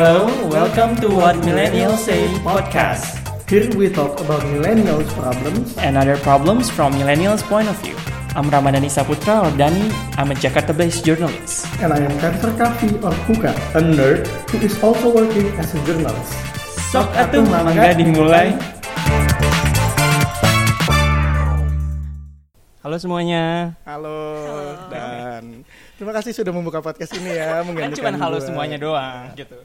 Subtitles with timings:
[0.00, 5.76] Hello, welcome to What Millennials Say podcast Here we talk about millennials problems.
[5.76, 7.92] and other problems from millennials' point of view.
[8.32, 9.92] I'm Ramadhani Saputra or Dani.
[10.16, 11.68] I'm a Jakarta-based journalist.
[11.84, 15.80] And I am Cancer Kavi or Kuka, a nerd who is also working as a
[15.84, 16.32] journalist.
[16.88, 18.56] Sok atuh mangga dimulai.
[22.80, 23.76] Halo semuanya.
[23.84, 24.16] Halo,
[24.88, 25.60] dan
[26.00, 27.60] terima kasih sudah membuka podcast ini ya.
[27.60, 28.46] Kan menggantikan cuma halo gua.
[28.48, 29.60] semuanya doang gitu.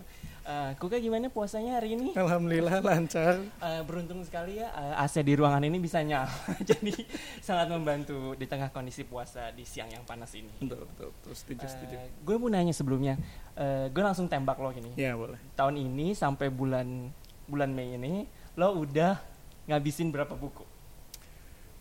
[0.78, 2.14] Kuka gimana puasanya hari ini?
[2.14, 3.42] Alhamdulillah lancar.
[3.42, 6.30] Eh, beruntung sekali ya eh, AC di ruangan ini bisa nyala.
[6.70, 6.94] Jadi
[7.42, 10.54] sangat membantu di tengah kondisi puasa di siang yang panas ini.
[10.62, 11.34] Betul, betul, betul.
[11.34, 11.96] Setuju, setuju.
[11.98, 13.18] Eh, gue mau nanya sebelumnya,
[13.56, 14.94] eh, gue langsung tembak lo gini.
[14.94, 15.42] Ya boleh.
[15.56, 17.10] Tahun ini sampai bulan
[17.46, 19.18] bulan Mei ini, lo udah
[19.66, 20.62] ngabisin berapa buku?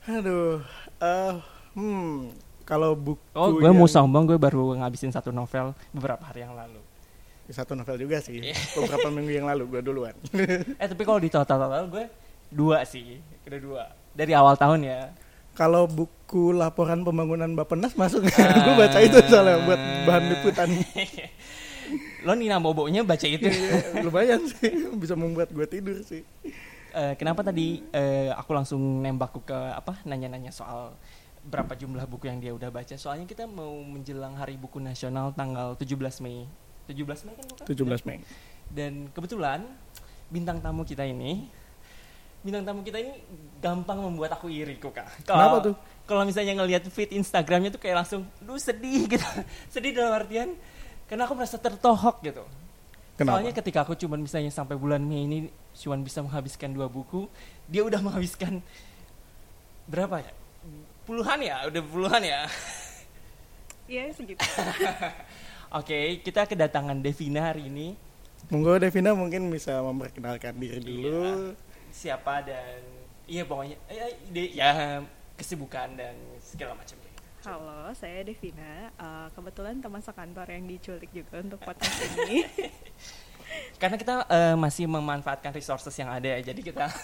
[0.06, 0.60] Aduh,
[1.00, 1.34] eh,
[1.72, 6.44] hmm, kalau buku Oh, gue yang- mau sombong, gue baru ngabisin satu novel beberapa hari
[6.44, 6.80] yang lalu.
[7.48, 8.40] Satu novel juga sih.
[8.72, 10.14] Beberapa minggu yang lalu gue duluan.
[10.80, 12.04] Eh, tapi kalau di total-total gue
[12.48, 15.00] dua sih, udah dua dari awal tahun ya.
[15.52, 18.58] kalau buku laporan pembangunan Bapenas masuk, Ah.
[18.58, 20.66] gue baca itu soalnya buat bahan liputan.
[22.24, 23.44] Lo Nina Bobonya baca itu.
[23.44, 26.24] Iya, lumayan sih, bisa membuat gue tidur sih.
[26.90, 30.94] Eh, kenapa tadi eh, aku langsung nembakku ke apa nanya-nanya soal
[31.44, 32.94] berapa jumlah buku yang dia udah baca?
[32.96, 36.48] Soalnya kita mau menjelang Hari Buku Nasional tanggal 17 Mei.
[36.88, 37.64] 17 Mei kan bukan?
[37.64, 38.18] 17 Mei.
[38.68, 39.60] Dan kebetulan
[40.28, 41.46] bintang tamu kita ini
[42.44, 43.24] bintang tamu kita ini
[43.56, 45.24] gampang membuat aku iri kok kak.
[45.24, 45.74] Kenapa tuh?
[46.04, 49.24] Kalau misalnya ngelihat feed Instagramnya tuh kayak langsung, lu sedih gitu.
[49.72, 50.52] sedih dalam artian
[51.08, 52.44] karena aku merasa tertohok gitu.
[53.16, 53.40] Kenapa?
[53.40, 55.38] Soalnya ketika aku cuman misalnya sampai bulan Mei ini
[55.72, 57.24] cuman bisa menghabiskan dua buku,
[57.64, 58.60] dia udah menghabiskan
[59.88, 60.32] berapa ya?
[61.08, 62.44] Puluhan ya, udah puluhan ya.
[63.88, 64.40] Iya segitu.
[65.72, 67.96] Oke, kita kedatangan Devina hari ini.
[68.52, 70.84] Monggo Devina mungkin bisa memperkenalkan diri Iya.
[70.84, 71.24] dulu.
[71.88, 72.80] Siapa dan
[73.24, 75.00] iya pokoknya eh, eh, ide ya
[75.34, 76.98] kesibukan dan segala macam.
[77.44, 78.90] Halo, saya Devina.
[78.90, 82.44] Eh, kebetulan teman sekantor yang diculik juga untuk podcast ini.
[83.78, 86.86] Karena kita eh, masih memanfaatkan resources yang ada ya, jadi kita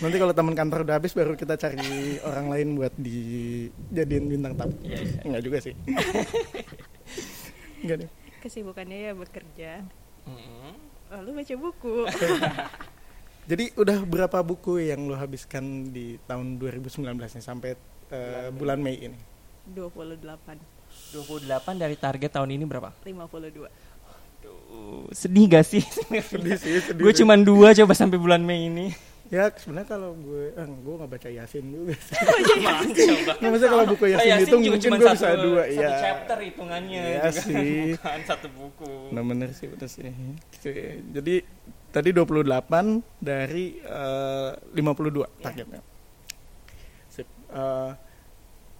[0.00, 4.74] Nanti kalau teman kantor udah habis baru kita cari orang lain buat dijadiin bintang tamu.
[4.80, 5.20] Iya, iya.
[5.22, 5.74] Enggak juga sih.
[7.84, 8.10] Enggak deh.
[8.40, 9.70] Kesibukannya ya bekerja.
[10.24, 10.72] Mm-mm.
[11.12, 11.96] Lalu baca buku.
[13.50, 17.76] Jadi udah berapa buku yang lo habiskan di tahun 2019 nih sampai
[18.08, 19.20] eh, bulan Mei ini?
[19.68, 20.16] 28,
[21.12, 22.96] 28 dari target tahun ini berapa?
[23.04, 23.68] 52.
[24.44, 25.84] Duh, sedih gak sih?
[26.32, 27.24] Sedih sih, sedih gue sih.
[27.24, 28.92] cuman dua coba sampai bulan Mei ini.
[29.26, 32.14] Ya sebenarnya kalau gue, eh, gue nggak baca Yasin juga sih.
[32.14, 33.32] coba.
[33.34, 35.62] Nah, maksudnya kalau buku Yasin, Eh, itu juga mungkin gue satu, bisa dua.
[35.64, 35.90] satu ya.
[35.98, 37.40] chapter hitungannya Iya juga.
[37.40, 37.78] sih.
[37.94, 38.92] bukan satu buku.
[39.10, 40.12] Nah bener sih, bener sih.
[41.10, 41.34] Jadi
[41.88, 42.44] tadi 28
[43.16, 45.80] dari eh, 52 targetnya.
[47.08, 47.26] Sip.
[47.48, 47.90] Eh,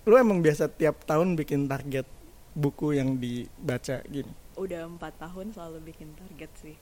[0.04, 2.04] lu emang biasa tiap tahun bikin target
[2.52, 4.28] buku yang dibaca gini?
[4.54, 6.76] Udah 4 tahun selalu bikin target sih.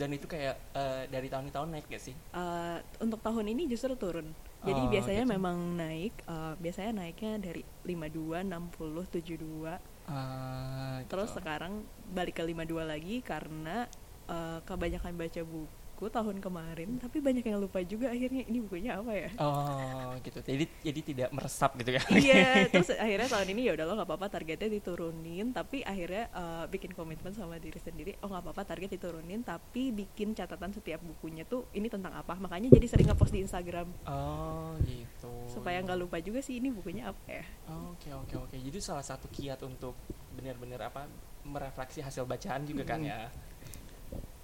[0.00, 2.16] Dan itu kayak eh, dari tahun ke tahun naik gak sih?
[2.16, 4.32] Eh, untuk tahun ini justru turun.
[4.60, 5.34] Jadi Oh, biasanya gitu.
[5.36, 6.14] memang naik.
[6.24, 9.76] eh, biasanya naiknya dari 52, 60, 72.
[10.08, 11.36] Ah, Terus gitu.
[11.38, 13.84] sekarang balik ke 52 lagi karena
[14.26, 15.68] eh, kebanyakan baca buku
[16.08, 19.30] tahun kemarin, tapi banyak yang lupa juga akhirnya ini bukunya apa ya?
[19.36, 20.40] Oh gitu.
[20.40, 22.02] Jadi jadi tidak meresap gitu ya?
[22.16, 26.64] iya, terus akhirnya tahun ini ya udah lo nggak apa-apa targetnya diturunin, tapi akhirnya eh,
[26.70, 31.44] bikin komitmen sama diri sendiri, oh nggak apa-apa target diturunin, tapi bikin catatan setiap bukunya
[31.44, 35.32] tuh ini tentang apa, makanya jadi sering ngepost di Instagram Oh gitu.
[35.50, 37.44] supaya nggak lupa juga sih ini bukunya apa ya?
[37.90, 38.56] Oke oke oke.
[38.56, 39.98] Jadi salah satu kiat untuk
[40.38, 41.10] benar-benar apa
[41.42, 43.26] merefleksi hasil bacaan juga kan ya.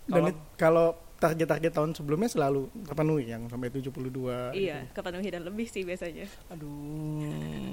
[0.06, 5.80] Dan Kalau- target-target tahun sebelumnya selalu terpenuhi yang sampai 72 Iya, kepenuhi dan lebih sih
[5.80, 6.28] biasanya.
[6.52, 7.24] Aduh,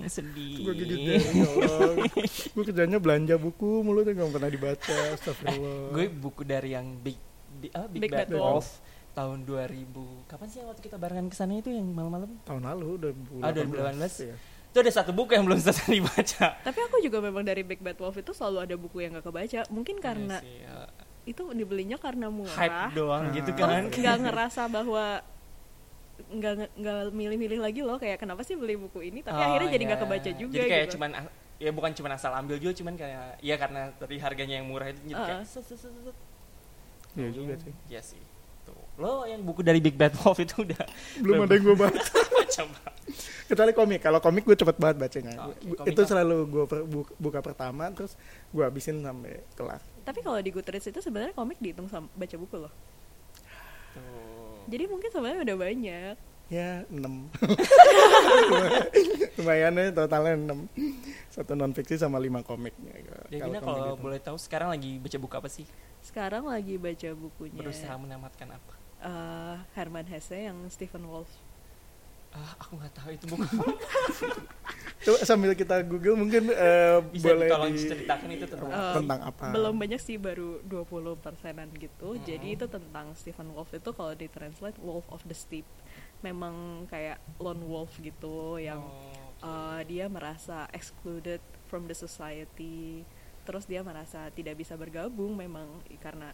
[0.05, 0.63] sedih.
[0.63, 2.07] Gue gigit jari, ya Allah.
[2.49, 4.95] Gue kerjanya belanja buku mulu tuh gak pernah dibaca.
[5.11, 5.91] Astagfirullah.
[5.91, 7.19] Gue buku dari yang Big
[7.53, 8.79] Big, ah, Big, Big Bad, Bad Wolf
[9.13, 10.25] tahun 2000.
[10.25, 12.31] Kapan sih yang waktu kita barengan ke sana itu yang malam-malam?
[12.41, 14.23] tahun lalu udah Ah, 2018.
[14.23, 14.35] Iya.
[14.65, 16.47] Itu ada satu buku yang belum selesai dibaca.
[16.57, 19.59] Tapi aku juga memang dari Big Bad Wolf itu selalu ada buku yang gak kebaca.
[19.69, 20.79] Mungkin karena Iya sih, ya.
[21.23, 22.51] Itu dibelinya karena murah.
[22.53, 23.55] hype doang gitu Ah.
[23.55, 23.83] terus kan.
[23.89, 25.05] nggak ngerasa bahwa
[26.29, 29.79] nggak nggak milih-milih lagi loh kayak kenapa sih beli buku ini tapi Oh, akhirnya jadi
[29.79, 29.89] iya.
[29.89, 30.93] nggak kebaca juga Jadi kayak gitu.
[30.93, 31.09] cuman
[31.55, 34.99] ya bukan cuma asal ambil juga cuman kayak ya karena tadi harganya yang murah itu
[35.05, 35.45] jadi kayak Ah.
[35.45, 36.15] set, set, set, set.
[37.13, 37.73] Iya Oh, juga sih.
[37.87, 38.21] Iya sih.
[38.63, 38.73] Tuh.
[38.95, 40.81] Lo yang buku dari Big Bad Wolf itu udah
[41.15, 42.01] Belum ada yang gue baca.
[42.55, 42.79] coba.
[43.43, 45.53] kecuali komik kalau komik gue cepet banget bacanya Oh.
[45.53, 46.63] Gua- Komik itu selalu gue
[47.17, 48.17] buka pertama terus
[48.49, 52.55] gue habisin sampai kelar Tapi kalau di Goodreads itu sebenarnya komik dihitung sama baca buku
[52.59, 52.73] loh.
[53.93, 54.67] Tuh.
[54.67, 56.15] Jadi mungkin sebenarnya udah banyak.
[56.51, 56.99] ya 6
[59.39, 60.69] lumayan ya totalnya 6
[61.33, 62.75] satu non fiksi sama 5 komik
[63.31, 64.03] Devina komik kalau itu.
[64.03, 65.65] boleh tahu sekarang lagi baca buku apa sih?
[66.03, 68.73] Sekarang lagi baca bukunya Berusaha menamatkan apa?
[69.01, 71.31] eh, Herman Hesse yang Stephen Wolf.
[72.31, 73.45] Ah, aku nggak tahu itu buku.
[75.03, 78.95] Coba sambil kita google mungkin eh, Bisa boleh tolong di ceritakan itu tentang Eh, apa?
[78.95, 82.15] tentang apa Belum banyak sih baru 20 persenan gitu.
[82.15, 82.23] Hmm.
[82.23, 85.67] Jadi itu tentang Stephen Wolf itu kalau ditranslate Wolf of the Steppe.
[86.23, 89.11] Memang kayak lone wolf gitu yang Oh,
[89.43, 93.03] uh, dia merasa excluded from the society
[93.43, 95.67] terus dia merasa tidak bisa bergabung memang
[95.99, 96.31] karena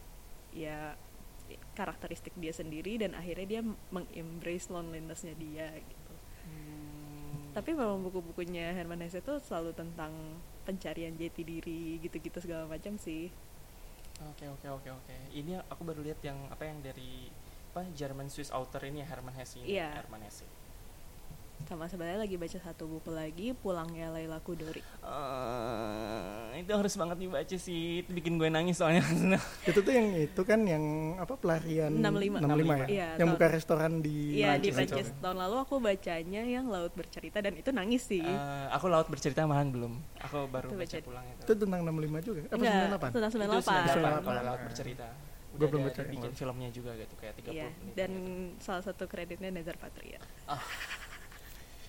[0.54, 0.94] ya
[1.74, 5.99] karakteristik dia sendiri dan akhirnya dia mengembrace lonelinessnya dia gitu.
[7.60, 10.16] Tapi memang buku-bukunya Herman Hesse itu selalu tentang
[10.64, 13.28] pencarian jati diri gitu-gitu segala macam sih
[14.20, 15.16] Oke oke oke oke.
[15.32, 17.32] Ini aku baru lihat yang apa yang dari
[17.72, 19.80] apa German Swiss author ini ya, Hermann Hesse ini.
[19.80, 19.96] Iya.
[19.96, 20.44] Hermann Hesse.
[21.66, 27.58] Sama sebenarnya lagi baca satu buku lagi pulangnya Laila Kudori Eh, itu harus banget dibaca
[27.58, 28.02] sih.
[28.02, 29.02] Itu bikin gue nangis soalnya.
[29.70, 30.82] itu tuh yang itu kan yang
[31.16, 32.40] apa pelarian 65.
[32.40, 32.46] 65
[32.80, 36.66] ya Iya, yang tahun- buka restoran di Iya di Prancis tahun lalu aku bacanya yang
[36.68, 39.94] Laut Bercerita dan itu nangis sih Eh, aku laut bercerita malahan belum.
[40.22, 40.98] Aku baru Itu baca baca.
[41.04, 41.42] pulang itu.
[41.44, 43.66] itu tentang 65 juga apa Enggak, 98 tentang Itu 98.
[43.90, 45.08] 98 kalau laut bercerita.
[45.50, 48.62] Gua Udah belum ada baca bikin filmnya juga gitu kayak 30 Iya, menit dan gitu.
[48.62, 50.22] salah satu kreditnya Nezar Patria.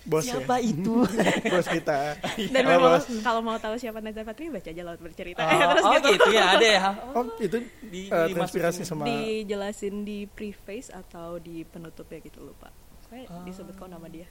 [0.03, 1.05] Bos Siapa ya itu?
[1.53, 2.17] bos kita
[2.49, 3.05] Dan Halo, memang bos.
[3.21, 5.39] kalau mau tahu siapa Nezar Patria baca aja Laut Bercerita.
[5.39, 6.09] oh, Terus oh gitu.
[6.11, 6.81] gitu ya ada ya.
[7.15, 12.73] oh itu Di, eh, dimasukin- terinspirasi sama Dijelasin di preface atau di penutupnya gitu lupa.
[13.07, 13.43] Kayak Ah.
[13.43, 14.25] disebut kok nama dia.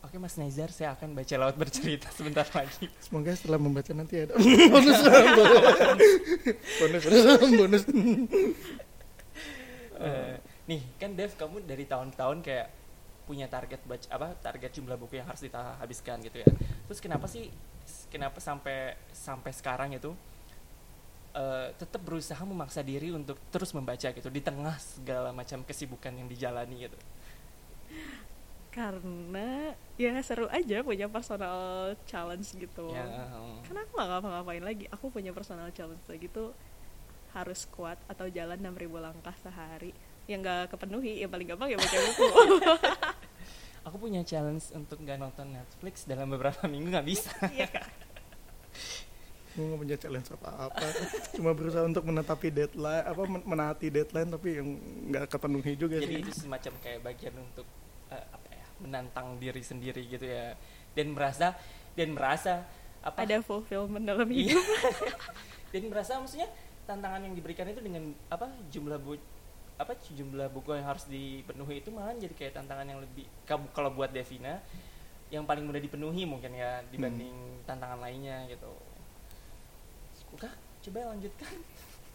[0.00, 2.92] Oke Mas Nezar, saya akan baca laut bercerita sebentar lagi.
[2.98, 5.00] semoga setelah membaca nanti ada bonus
[6.76, 7.82] bonus bonus bonus
[9.94, 10.34] Eh,
[10.66, 12.66] nih kan Dev kamu dari tahun ke tahun kayak
[13.28, 16.50] punya target baca apa target jumlah buku yang harus kita habiskan gitu ya
[16.86, 17.48] terus kenapa sih
[18.12, 20.12] kenapa sampai sampai sekarang itu
[21.34, 26.28] eh, tetap berusaha memaksa diri untuk terus membaca gitu di tengah segala macam kesibukan yang
[26.30, 26.98] dijalani gitu
[28.74, 32.90] Karena ya seru aja punya personal challenge gitu.
[32.90, 33.06] ya
[33.62, 34.84] Karena aku gak ngapa-ngapain lagi.
[34.90, 36.50] Aku punya personal challenge lagi tuh
[37.34, 39.94] harus kuat atau jalan 6000 langkah sehari.
[40.24, 42.24] Yang gak kepenuhi, ya paling gampang ya baca buku.
[43.86, 47.68] aku punya challenge untuk nggak nonton Netflix dalam beberapa minggu nggak bisa Iya
[49.54, 50.82] gue gak punya challenge apa apa
[51.30, 54.68] cuma berusaha untuk menetapi deadline apa men- menaati deadline tapi yang
[55.14, 57.62] nggak kepenuhi juga jadi sih itu semacam kayak bagian untuk
[58.10, 60.58] eh, apa ya menantang diri sendiri gitu ya
[60.90, 61.54] dan merasa
[61.94, 62.66] dan merasa
[62.98, 64.58] apa Ada fulfillment dalam Iya.
[64.58, 64.64] hidup.
[65.76, 66.50] dan merasa maksudnya
[66.82, 69.14] tantangan yang diberikan itu dengan apa jumlah bu
[69.74, 73.26] apa jumlah buku yang harus dipenuhi itu malah jadi kayak tantangan yang lebih
[73.74, 74.62] kalau buat Devina
[75.28, 77.34] yang paling mudah dipenuhi mungkin ya dibanding
[77.66, 78.70] tantangan lainnya gitu.
[80.30, 81.50] Udah, coba lanjutkan.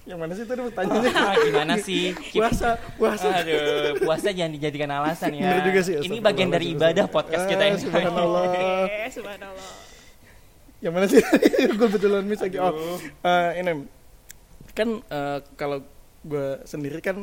[0.08, 1.12] Yang mana sih tadi pertanyaannya?
[1.14, 2.16] Ah, gimana sih?
[2.34, 3.28] Puasa puasa.
[3.44, 5.60] Aduh, puasa jangan dijadikan alasan ya.
[5.60, 8.44] Juga sih, Ini bagian dari ibadah podcast kita Ah, yang subhanallah.
[8.88, 9.72] Eh, subhanallah.
[10.80, 11.20] yang mana sih?
[11.78, 12.56] Gue betulan miss lagi.
[12.56, 12.96] Oh Aduh.
[13.28, 13.84] eh, ini.
[14.72, 15.84] Kan eh, kalau
[16.20, 17.16] gue sendiri kan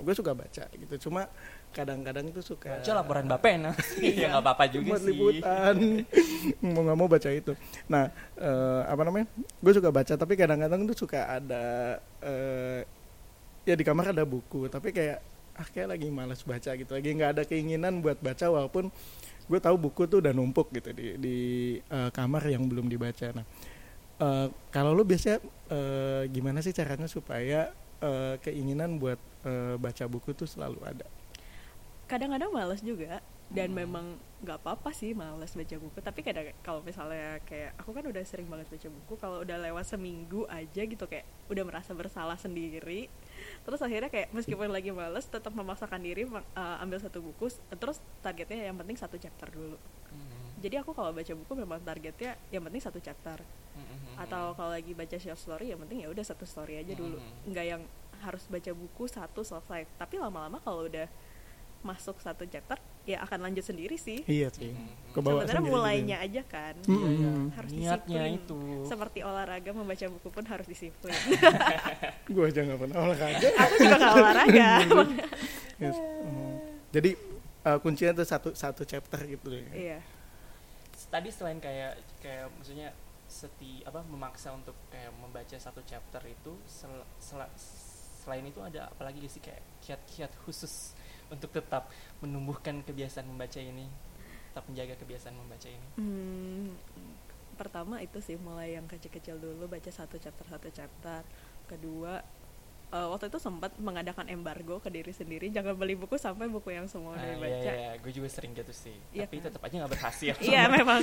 [0.00, 1.08] gue suka baca gitu.
[1.10, 1.28] Cuma
[1.70, 3.74] kadang-kadang tuh suka Baca laporan Bapak nah.
[4.02, 5.08] ya nggak apa-apa juga buat sih.
[5.14, 5.76] liputan.
[6.66, 7.52] Mau nggak mau baca itu.
[7.86, 9.30] Nah eh, apa namanya?
[9.62, 11.62] Gue suka baca tapi kadang-kadang tuh suka ada
[12.22, 12.82] eh,
[13.62, 15.22] ya di kamar ada buku tapi kayak
[15.54, 16.90] ah kayak lagi malas baca gitu.
[16.90, 18.90] Lagi nggak ada keinginan buat baca walaupun
[19.50, 21.36] gue tahu buku tuh udah numpuk gitu di di
[21.78, 23.30] eh, kamar yang belum dibaca.
[23.30, 23.46] Nah
[24.18, 25.38] eh, kalau lo biasanya
[25.70, 27.70] eh, gimana sih caranya supaya
[28.00, 31.06] eh, keinginan buat eh, baca buku tuh selalu ada.
[32.10, 33.82] Kadang-kadang males juga dan Hmm.
[33.82, 34.06] memang
[34.46, 38.46] nggak apa-apa sih males baca buku tapi kadang kalau misalnya kayak aku kan udah sering
[38.46, 43.10] banget baca buku kalau udah lewat seminggu aja gitu kayak udah merasa bersalah sendiri
[43.66, 48.70] terus akhirnya kayak meskipun lagi males tetap memaksakan diri uh, ambil satu buku terus targetnya
[48.70, 49.76] yang penting satu chapter dulu.
[50.08, 54.52] Hmm, jadi aku kalau baca buku memang targetnya yang penting satu chapter hmm, hmm, atau
[54.52, 57.48] kalau lagi baca short story yang penting ya udah satu story aja dulu Hmm.
[57.48, 57.82] nggak yang
[58.20, 61.08] harus baca buku satu selesai tapi lama-lama kalau udah
[61.80, 62.76] masuk satu chapter
[63.08, 65.16] ya akan lanjut sendiri sih iya sih hmm.
[65.16, 66.92] kebawa sebenarnya sendiri gitu mulainya aja kan Hmm.
[66.92, 67.32] Iya, iya.
[67.50, 68.36] Harus niatnya disiplin.
[68.36, 68.60] itu.
[68.84, 71.16] seperti olahraga membaca buku pun harus disiplin
[72.28, 74.70] gue aja nggak pernah olahraga aku juga nggak olahraga
[75.80, 75.96] Yes.
[75.96, 76.60] Oh.
[76.92, 77.16] jadi
[77.64, 79.98] uh, kuncinya tuh satu satu chapter gitu ya iya
[81.10, 82.94] tadi selain kayak kayak maksudnya
[83.30, 87.54] seti apa memaksa untuk kayak membaca satu chapter itu sel- sel-
[88.20, 90.94] selain itu ada apalagi sih kayak kiat-kiat khusus
[91.30, 93.86] untuk tetap menumbuhkan kebiasaan membaca ini
[94.50, 95.88] tetap menjaga kebiasaan membaca ini?
[95.94, 96.74] Hmm,
[97.54, 101.22] pertama itu sih mulai yang kecil-kecil dulu baca satu chapter satu chapter.
[101.70, 102.18] Kedua
[102.90, 106.86] eh, waktu itu sempat mengadakan embargo ke diri sendiri jangan beli buku sampai buku yang
[106.86, 107.54] semua udah Ah, dibaca.
[107.62, 107.90] iya, iya.
[107.96, 108.96] gue juga sering gitu sih.
[109.10, 109.44] Iya tapi kan?
[109.46, 110.34] tetap aja nggak berhasil.
[110.44, 111.00] Iya memang.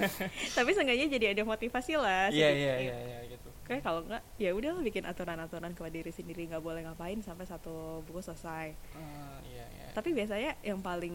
[0.56, 3.48] Tapi seenggaknya jadi ada motivasi lah iya iya iya iya gitu.
[3.64, 8.00] Kayak kalau enggak ya udah bikin aturan-aturan kepada diri sendiri nggak boleh ngapain sampai satu
[8.02, 8.72] buku selesai.
[8.96, 9.86] Ah, iya iya.
[9.92, 11.12] Tapi biasanya yang paling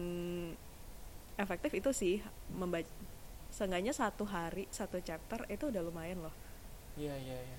[1.34, 2.22] efektif itu sih
[2.54, 2.86] membaca
[3.50, 6.34] seenggaknya satu hari satu chapter itu udah lumayan loh.
[6.94, 7.58] Iya iya iya.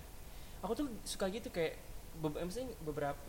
[0.64, 1.76] Aku tuh suka gitu kayak
[2.16, 3.20] be- misalnya beberapa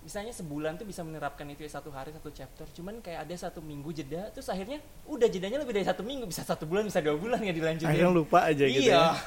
[0.00, 2.62] misalnya sebulan tuh bisa menerapkan itu ya satu hari satu chapter.
[2.70, 6.26] Cuman kayak ada satu minggu jeda terus akhirnya udah jedanya lebih dari satu minggu.
[6.26, 7.90] Bisa satu bulan bisa dua bulan nggak dilanjutin?
[7.90, 9.02] Akhirnya lupa aja gitu iya.
[9.02, 9.14] ya.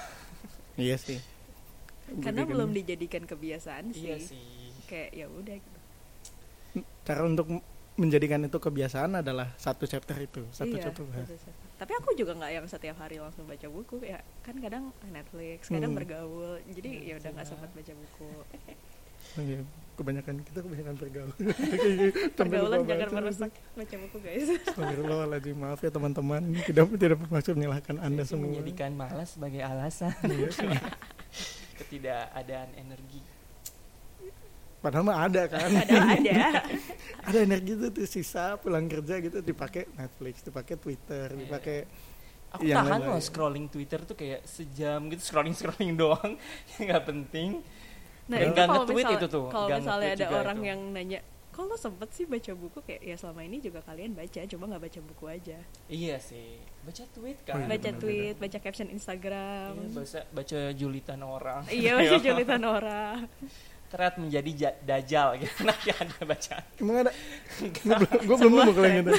[0.79, 1.19] Iya sih.
[2.23, 4.71] Karena Bikin- belum dijadikan kebiasaan sih, iya sih.
[4.87, 5.79] Kayak ya udah gitu.
[7.03, 7.59] Cara untuk
[7.99, 11.03] menjadikan itu kebiasaan adalah satu chapter itu satu Iya, chapter.
[11.03, 11.68] satu chapter.
[11.79, 15.95] Tapi aku juga nggak yang setiap hari langsung baca buku ya kan kadang Netflix kadang
[15.95, 15.99] Hmm.
[16.03, 16.59] bergaul.
[16.67, 17.51] Jadi Hmm, ya udah nggak iya.
[17.55, 18.29] sempat baca buku.
[19.39, 19.61] Iya,
[19.93, 21.31] kebanyakan kita kebanyakan bergaul.
[22.39, 24.47] Pergaulan jangan merusak baca buku guys.
[24.67, 26.41] Astagfirullahaladzim, maaf ya teman-teman.
[26.65, 28.49] Tidak tidak bermaksud menyalahkan anda semua.
[28.51, 30.11] menjadikan malas sebagai alasan.
[30.27, 30.49] Iya
[31.79, 33.23] ketidakadaan energi
[34.79, 35.67] padahal mah ada kan.
[35.67, 36.39] Padahal ada.
[37.19, 41.39] Ada energi itu tuh sisa pulang kerja gitu dipakai Netflix dipakai Twitter Iya.
[41.39, 41.77] dipakai
[42.49, 46.39] aku Yang tahan loh scrolling Twitter tuh kayak sejam gitu scrolling scrolling doang.
[46.75, 47.61] Nggak penting.
[48.25, 50.65] Nah Dan itu nggak kalau nge-tweet misal- itu tuh, kalau misalnya ada orang itu.
[50.65, 51.19] yang nanya
[51.49, 52.77] kok lo sempet sih baca buku?
[52.79, 55.57] Kayak ya selama ini juga kalian baca cuma nggak baca buku aja.
[55.85, 56.55] Iya sih.
[56.81, 57.99] Baca tweet Oh, kan iya, baca benar-benar.
[57.99, 59.71] tweet baca caption Instagram.
[59.75, 61.61] Iya, baca baca julitan orang.
[61.67, 63.17] Iya baca julitan orang
[63.89, 65.53] Terat menjadi ja- dajal gitu.
[65.59, 66.63] Kenapa ada bacaan?
[66.77, 67.11] Emang ada?
[68.21, 69.13] Gue belum nemu kalau yang itu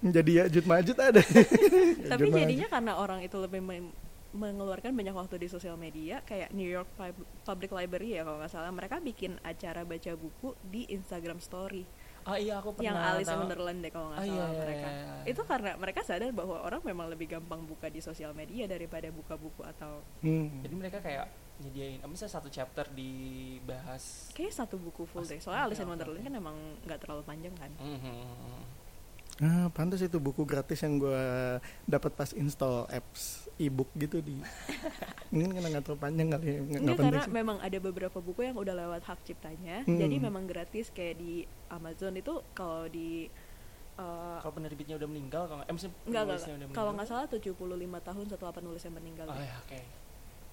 [0.00, 1.22] menjadi Yajud Majud ada.
[2.12, 3.94] Tapi jadinya karena orang itu lebih men-
[4.30, 8.50] mengeluarkan banyak waktu di sosial media kayak New York Pub- Public Library ya kalau nggak
[8.50, 11.86] salah mereka bikin acara baca buku di Instagram Story.
[12.24, 13.36] Oh iya aku pernah yang Alice tahu.
[13.38, 15.12] Wonderland deh kalau nggak Oh, salah iya, iya, mereka iya.
[15.24, 19.36] itu karena mereka sadar bahwa orang memang lebih gampang buka di sosial media daripada buka
[19.36, 20.50] buku atau Hmm.
[20.60, 25.64] Jadi mereka kayak nyediain apa misalnya satu chapter dibahas kayak satu buku full deh soalnya
[25.64, 28.82] Alice in Wonderland kan emang nggak terlalu panjang kan Mhm.
[29.36, 31.24] Ah, pantas itu buku gratis yang gue
[31.84, 34.38] dapat pas install apps e-book gitu di.
[35.34, 37.34] Mungkin karena nggak terlalu panjang kali ya, nggak nggak karena sih.
[37.34, 39.98] memang ada beberapa buku yang udah lewat hak ciptanya Hmm.
[39.98, 43.26] jadi memang gratis kayak di Amazon itu kalau di
[43.96, 47.08] uh, Kalau penerbitnya udah meninggal kalau nggak- eh, maksudnya Enggak, enggak, penulisnya udah Kalau nggak
[47.08, 47.50] salah 75
[48.04, 49.26] tahun setelah penulis yang meninggal.
[49.26, 49.58] Oh ya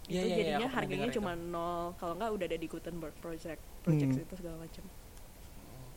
[0.04, 1.46] itu Iya, iya, iya, jadinya aku pernah harganya dengar cuma itu.
[1.48, 1.84] nol.
[1.96, 4.24] Kalau nggak udah ada di Gutenberg Project, project Hmm.
[4.24, 4.84] itu segala macam.
[4.84, 5.90] Hmm.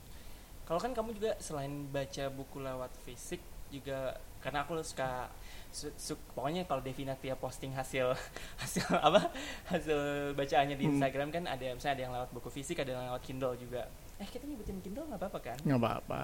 [0.64, 5.26] Kalau kan kamu juga selain baca buku lewat fisik juga karena aku suka
[5.70, 8.12] su- su- pokoknya kalau Devina tiap posting hasil
[8.62, 9.32] hasil apa
[9.66, 9.98] hasil
[10.32, 10.94] bacaannya di Hmm.
[10.94, 14.26] Instagram kan ada misalnya ada yang lewat buku fisik ada yang lewat Kindle juga eh
[14.26, 16.20] kita nyebutin Kindle nggak apa-apa kan Nggak apa-apa.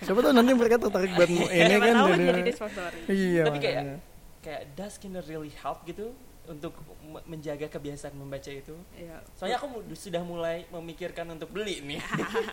[0.00, 1.44] Siapa tahu nanti mereka tertarik buat ini
[1.76, 1.94] kan.
[2.08, 2.52] jadi- jadi.
[3.06, 3.42] Iya.
[3.44, 3.86] Tapi kayak-
[4.40, 6.76] kayak does Kindle really help gitu untuk
[7.24, 12.00] menjaga kebiasaan membaca itu Ya, soalnya aku sudah mulai memikirkan untuk beli nih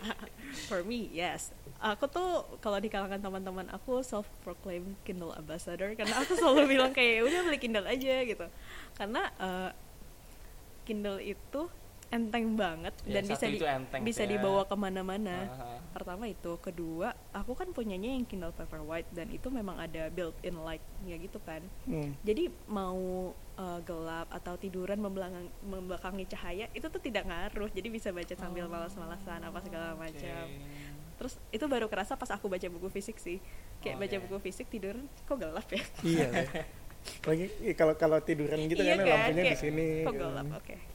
[0.68, 1.52] for me, yes.
[1.82, 6.92] Aku tuh kalau di kalangan teman-teman aku self proclaimed Kindle ambassador karena aku selalu bilang
[6.94, 8.46] kayak "Ya udah beli Kindle aja gitu.
[8.94, 9.70] Karena uh,
[10.86, 11.62] Kindle itu
[12.12, 14.30] enteng banget Ya, dan bisa di- enteng bisa ya.
[14.30, 15.48] dibawa ke mana-mana.
[15.48, 15.80] Aha.
[15.92, 21.16] pertama itu kedua aku kan punyanya yang Kindle Paperwhite dan itu memang ada built-in light-nya
[21.18, 22.16] gitu kan Hmm.
[22.20, 22.96] jadi mau
[23.54, 28.64] uh, gelap atau tiduran membelakangi, membelakangi cahaya itu tuh tidak ngaruh jadi bisa baca sambil
[28.64, 30.44] Oh, malas-malasan apa segala macam
[31.14, 33.36] terus itu baru kerasa pas aku baca buku fisik sih
[33.78, 34.02] kayak Oke.
[34.02, 36.28] baca buku fisik tiduran kok gelap ya Iya.
[37.24, 39.88] Lagi iya, kalau kalau tiduran gitu Iya kan, kan, lampunya di kayak, sini.
[40.00, 40.22] kok gitu.
[40.22, 40.91] gelap oke gitu.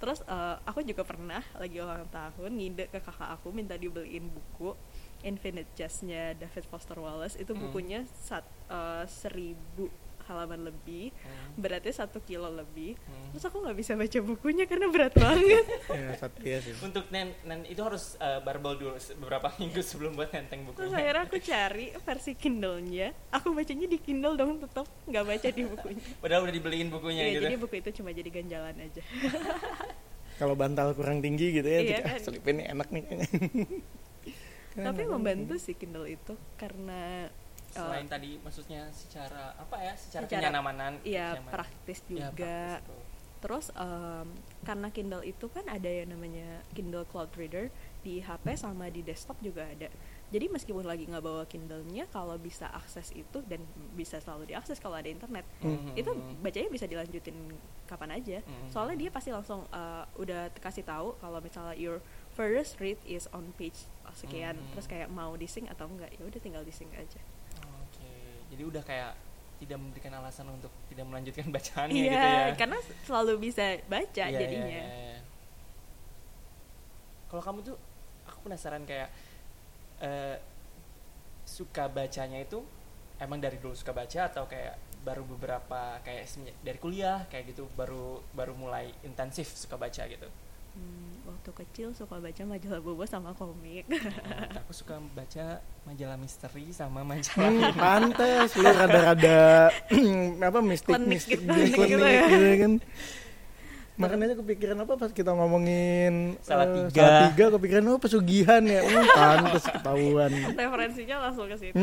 [0.00, 4.72] Terus uh, aku juga pernah lagi ulang tahun ngide ke kakak aku minta dibeliin buku
[5.20, 7.68] Infinite Jest-nya David Foster Wallace itu Hmm.
[7.68, 8.42] bukunya sat,
[8.72, 9.92] uh, seribu
[10.30, 11.58] halaman lebih Hmm.
[11.58, 12.94] beratnya satu kilo lebih.
[12.96, 13.34] Hmm.
[13.34, 15.64] terus aku nggak bisa baca bukunya karena berat banget.
[16.40, 16.72] Iya, sih.
[16.80, 20.96] untuk nen, nen itu harus uh, barbel dulu beberapa minggu sebelum buat nenteng terus bukunya
[20.96, 23.08] akhirnya aku cari versi Kindle-nya.
[23.32, 26.02] Aku bacanya di Kindle dong tetap nggak baca di bukunya.
[26.22, 27.44] Padahal udah dibeliin bukunya Iya, gitu.
[27.44, 29.02] jadi buku itu cuma jadi ganjalan aja.
[30.36, 32.20] Kalau bantal kurang tinggi gitu ya, Iya jadi, ah, kan.
[32.22, 33.02] selipin nih enak nih.
[34.70, 37.26] Tapi membantu sih Kindle itu karena
[37.70, 39.94] Selain tadi maksudnya secara apa ya?
[39.94, 40.92] Secara, Secara- kenyamanan.
[41.02, 41.54] Iya kenyamanan.
[41.54, 42.34] praktis Ya, juga.
[42.34, 43.02] praktis tuh.
[43.40, 44.28] Terus em,
[44.62, 47.72] karena Kindle itu kan ada yang namanya Kindle Cloud Reader
[48.04, 49.88] di HP sama di desktop juga ada.
[50.30, 53.64] Jadi meskipun lagi nggak bawa Kindle-nya, kalau bisa akses itu dan
[53.96, 55.96] bisa selalu diakses kalau ada internet, Mhm.
[55.96, 57.34] itu bacanya bisa dilanjutin
[57.88, 58.38] kapan aja.
[58.38, 58.70] Mhm.
[58.70, 61.98] Soalnya dia pasti langsung uh, udah kasih tahu kalau misalnya your
[62.30, 64.70] first read is on page sekian, Mhm.
[64.70, 67.18] terus kayak mau di sync atau enggak, ya udah tinggal di sync aja.
[68.50, 69.12] Jadi udah kayak
[69.60, 72.44] tidak memberikan alasan untuk tidak melanjutkan bacaannya Iya, gitu ya.
[72.56, 74.66] karena selalu bisa baca Iya, jadinya.
[74.66, 75.20] iya, iya, iya.
[77.28, 77.76] Kalau kamu tuh
[78.26, 79.08] aku penasaran kayak
[80.00, 80.36] eh,
[81.44, 82.58] suka bacanya itu
[83.18, 86.28] emang dari dulu suka baca atau kayak baru beberapa kayak
[86.60, 90.26] dari kuliah kayak gitu baru baru mulai intensif suka baca gitu.
[90.70, 93.84] Hmm, waktu kecil suka baca majalah bobo sama komik.
[93.90, 99.74] Hmm, aku suka baca majalah misteri sama majalah Hmm, pantes lu rada-rada
[100.48, 102.22] apa mistik mistik gitu, gitu, gitu ya.
[102.30, 102.72] gitu kan.
[104.00, 106.88] Makanya kepikiran apa pas kita ngomongin Salatiga.
[106.88, 108.80] eh, Salatiga kepikiran oh pesugihan ya.
[108.80, 110.30] Hmm, pantes ketahuan.
[110.56, 111.76] Referensinya langsung ke situ.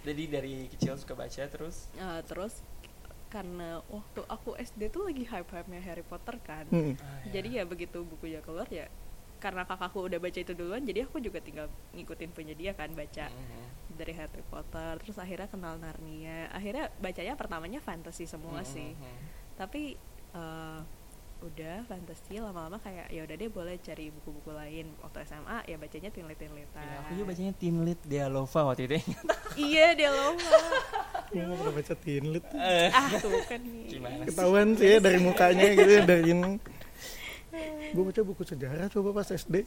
[0.00, 2.64] Jadi dari kecil suka baca terus Nah, terus
[3.30, 6.66] karena waktu aku SD tuh lagi hype-hype-nya Harry Potter kan.
[6.68, 6.98] Mm-mm.
[6.98, 7.38] ah, ya.
[7.38, 8.90] Jadi ya begitu bukunya keluar ya
[9.38, 13.24] karena kakakku udah baca itu duluan jadi aku juga tinggal ngikutin punya dia kan baca
[13.26, 13.96] Mhm.
[13.96, 19.16] dari Harry Potter terus akhirnya kenal Narnia akhirnya bacanya pertamanya fantasy semua sih Mhm.
[19.56, 19.96] tapi
[20.30, 20.80] eh,
[21.40, 26.10] udah fantasy lama-lama kayak ya udah deh boleh cari buku-buku lain waktu SMA ya bacanya
[26.12, 28.96] tinlit-tinlitan Ya, aku juga bacanya Teen Lit Dialova waktu itu.
[29.72, 30.36] iya dia lama
[31.30, 32.44] Gue gak pernah baca tinlit.
[32.50, 34.22] Eh, ah tuh kan nih Gimana?
[34.26, 36.52] Ketahuan sih ya dari mukanya gitu ya dari ini.
[37.94, 39.62] Gue baca buku sejarah coba pas SD.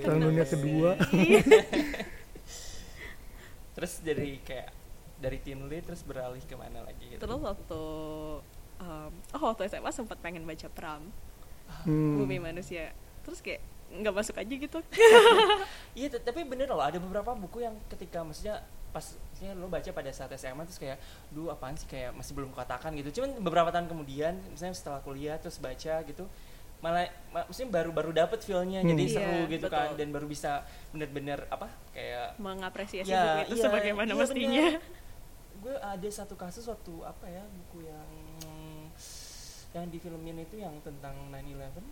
[0.00, 0.96] Perang Dunia Kedua.
[3.76, 4.84] Terus dari kayak
[5.24, 7.20] dari Teen Lit terus beralih ke mana lagi gitu?
[7.22, 7.82] terus waktu
[8.76, 11.02] um, oh waktu SMA sempat pengen baca Pram
[11.82, 12.16] Hmm.
[12.16, 13.58] Bumi Manusia terus kayak
[13.90, 14.78] nggak masuk aja gitu
[15.96, 18.60] Iya, tapi bener loh ada beberapa buku yang ketika maksudnya
[18.90, 22.52] pas maksudnya lo baca pada saat SMA terus kayak duh apaan sih kayak masih belum
[22.52, 23.10] katakan gitu.
[23.16, 26.24] Cuman beberapa tahun kemudian misalnya setelah kuliah terus baca gitu
[26.78, 28.90] malah ma- maksudnya baru-baru dapet feel-nya Hmm.
[28.90, 29.98] jadi Iya, seru gitu kan betul.
[29.98, 30.52] dan baru bisa
[30.90, 34.66] bener-bener apa kayak mengapresiasi Ya, buku itu iya, sebagaimana iya, mestinya
[35.64, 38.08] gue ada satu kasus waktu apa ya buku yang
[39.74, 41.82] yang di filmin itu yang tentang 9/11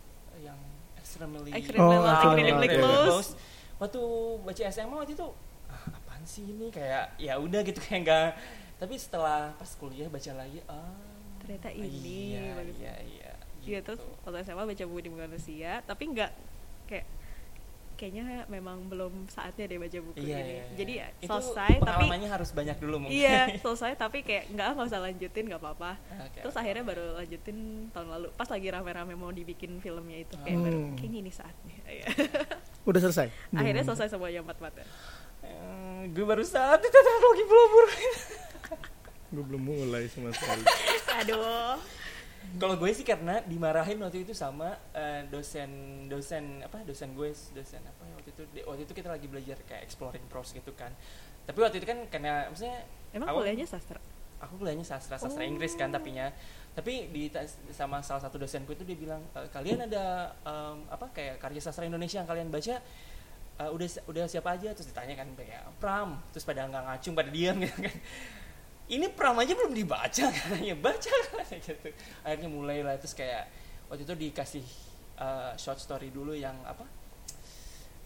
[0.41, 0.59] yang
[0.95, 3.05] extremely Extremely Oh, Loving Extremely Close.
[3.05, 3.31] Close
[3.77, 4.03] waktu
[4.41, 5.27] baca SMA waktu itu
[5.67, 8.29] ah, apaan sih ini kayak ya udah gitu kayak enggak
[8.77, 10.95] tapi setelah pas kuliah baca lagi ah
[11.39, 12.77] Ternyata ini, iya bagus.
[12.79, 13.95] iya iya Iya gitu.
[13.95, 16.31] terus waktu SMA baca buku di manusia tapi nggak
[16.87, 17.07] kayak
[18.03, 20.65] kayaknya memang belum saatnya deh baca buku iya, ini iya, iya.
[20.75, 24.99] jadi Itu selesai tapi harus banyak dulu mungkin iya selesai tapi kayak nggak nggak usah
[24.99, 25.93] lanjutin nggak apa-apa
[26.27, 26.63] Oke, terus oke.
[26.67, 27.59] akhirnya baru lanjutin
[27.95, 30.67] tahun lalu pas lagi rame-rame mau dibikin filmnya itu kayak Hmm.
[30.67, 32.07] baru kayaknya ini saatnya Iya.
[32.83, 33.29] Udah selesai.
[33.55, 33.89] akhirnya Belum.
[33.95, 34.83] selesai semuanya empat mata
[35.43, 37.87] Eh, gue baru saat itu teknologi pelabur
[39.33, 40.63] Gue belum mulai sama sekali.
[41.23, 41.79] aduh
[42.57, 45.71] Kalau gue sih karena dimarahin waktu itu sama eh, dosen
[46.07, 49.57] dosen apa dosen gue dosen apa ya waktu itu di- waktu itu kita lagi belajar
[49.63, 50.93] kayak exploring prose gitu kan.
[51.43, 53.99] Tapi waktu itu kan karena maksudnya emang Aku- kuliahnya sastra
[54.39, 55.49] aku kuliahnya sastra sastra Oh.
[55.49, 56.29] Inggris kan tapinya.
[56.73, 57.29] Tapi di
[57.71, 61.85] sama salah satu dosenku itu dia bilang "E, kalian ada em, apa kayak karya sastra
[61.85, 62.81] Indonesia yang kalian baca
[63.61, 67.29] eh, udah udah siapa aja terus ditanya kan kayak Pram terus pada nggak ngacung pada
[67.29, 67.97] diam gitu kan
[68.89, 71.89] ini Pram aja belum dibaca katanya baca katanya gitu
[72.23, 73.47] akhirnya mulai lah terus kayak
[73.87, 74.65] waktu itu dikasih
[75.17, 76.83] eh, short story dulu yang apa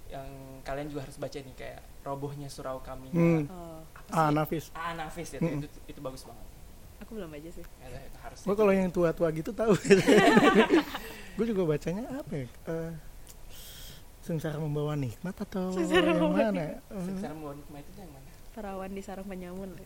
[0.07, 0.27] yang
[0.63, 3.43] kalian juga harus baca nih kayak robohnya surau kami Hmm.
[3.49, 4.65] oh, apa Ah, sih Nafis.
[4.71, 5.59] Ah, Nafis itu, Mm-mm.
[5.59, 6.47] itu, itu bagus banget.
[6.97, 8.39] aku belum baca sih Ya, itu harus.
[8.41, 9.75] Gue kalau yang tua-tua gitu tahu.
[11.37, 12.47] gue juga bacanya apa ya?
[12.71, 12.93] Eh,
[14.23, 16.63] sengsara membawa nikmat atau Sengsara yang membawa mana?
[16.63, 16.79] ya?
[16.89, 18.26] Sengsara membawa nikmat itu yang mana?
[18.57, 19.77] Perawan di sarang penyamun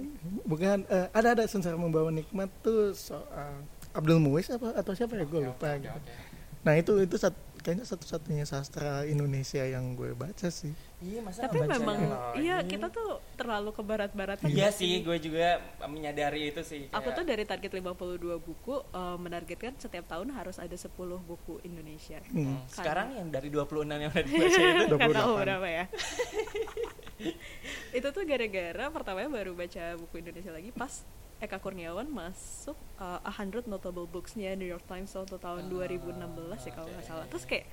[0.47, 5.27] bukan eh, ada ada sengsara membawa nikmat tuh soal Abdul Muiz apa atau siapa ya
[5.27, 5.91] gue lupa oke, gitu.
[5.91, 6.15] oke.
[6.61, 10.73] Nah itu itu sat- kayaknya satu-satunya sastra Indonesia yang gue baca sih.
[10.99, 12.37] Iya, masa tapi baca memang yang lain?
[12.39, 16.89] iya kita tuh terlalu ke barat-baratan Iya sih, gue juga menyadari itu sih.
[16.89, 17.97] aku kayak- tuh dari target 52
[18.39, 22.45] buku eh, menargetkan setiap tahun harus ada 10 buku Indonesia Hmm.
[22.55, 23.65] Hmm, Sekarang yang dari 26
[23.99, 24.95] yang udah dibaca itu.
[24.95, 25.43] Nggak tahu 28.
[25.43, 25.85] berapa ya
[27.99, 31.05] itu tuh gara-gara pertamanya baru baca buku Indonesia lagi pas
[31.41, 36.69] Eka Kurniawan masuk uh, A Hundred Notable Books-nya New York Times waktu tahun Ah, 2016
[36.69, 37.25] ya kalau nggak salah.
[37.33, 37.65] Terus kayak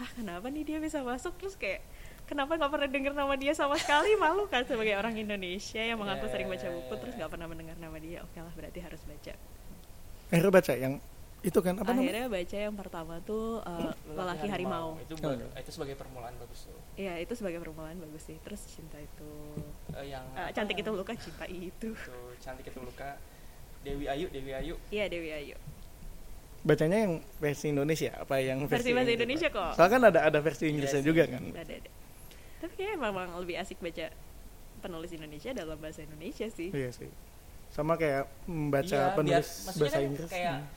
[0.00, 1.36] hah kenapa nih dia bisa masuk?
[1.36, 1.84] Terus kayak
[2.24, 4.16] kenapa nggak pernah dengar nama dia sama sekali?
[4.22, 7.46] Malu kan sebagai orang Indonesia yang mengaku Ya, sering baca ya, buku terus nggak pernah
[7.52, 8.24] mendengar nama dia.
[8.24, 9.32] Oke lah berarti harus baca.
[10.32, 10.94] Akhirnya baca yang
[11.40, 12.04] itu kan apa namanya?
[12.04, 15.00] Akhirnya baca yang pertama tuh uh, lelaki harimau.
[15.00, 16.76] Itu Oh, itu sebagai permulaan bagus tuh.
[16.94, 18.36] Iya itu sebagai permulaan bagus sih.
[18.40, 19.30] Terus cinta itu.
[19.96, 20.52] Eh, yang uh, apa?
[20.52, 21.96] cantik itu luka cinta itu.
[21.96, 23.16] Tuh, cantik itu luka.
[23.80, 24.74] Dewi Ayu Dewi Ayu.
[24.92, 25.56] Iya Dewi Ayu.
[26.60, 29.16] Bacanya yang versi Indonesia apa yang versi bahasa Inggris?
[29.16, 29.70] Indonesia kok.
[29.80, 31.08] Soalnya kan ada ada versi Inggrisnya Iya sih.
[31.08, 31.42] juga kan.
[31.50, 31.90] Ada ada.
[32.60, 34.06] Tapi kayaknya memang lebih asik baca
[34.80, 36.68] penulis Indonesia dalam bahasa Indonesia sih.
[36.68, 37.08] Iya sih.
[37.72, 40.28] Sama kayak membaca Iya, biar- penulis maksudnya bahasa kan Inggris.
[40.28, 40.68] kayak Hmm.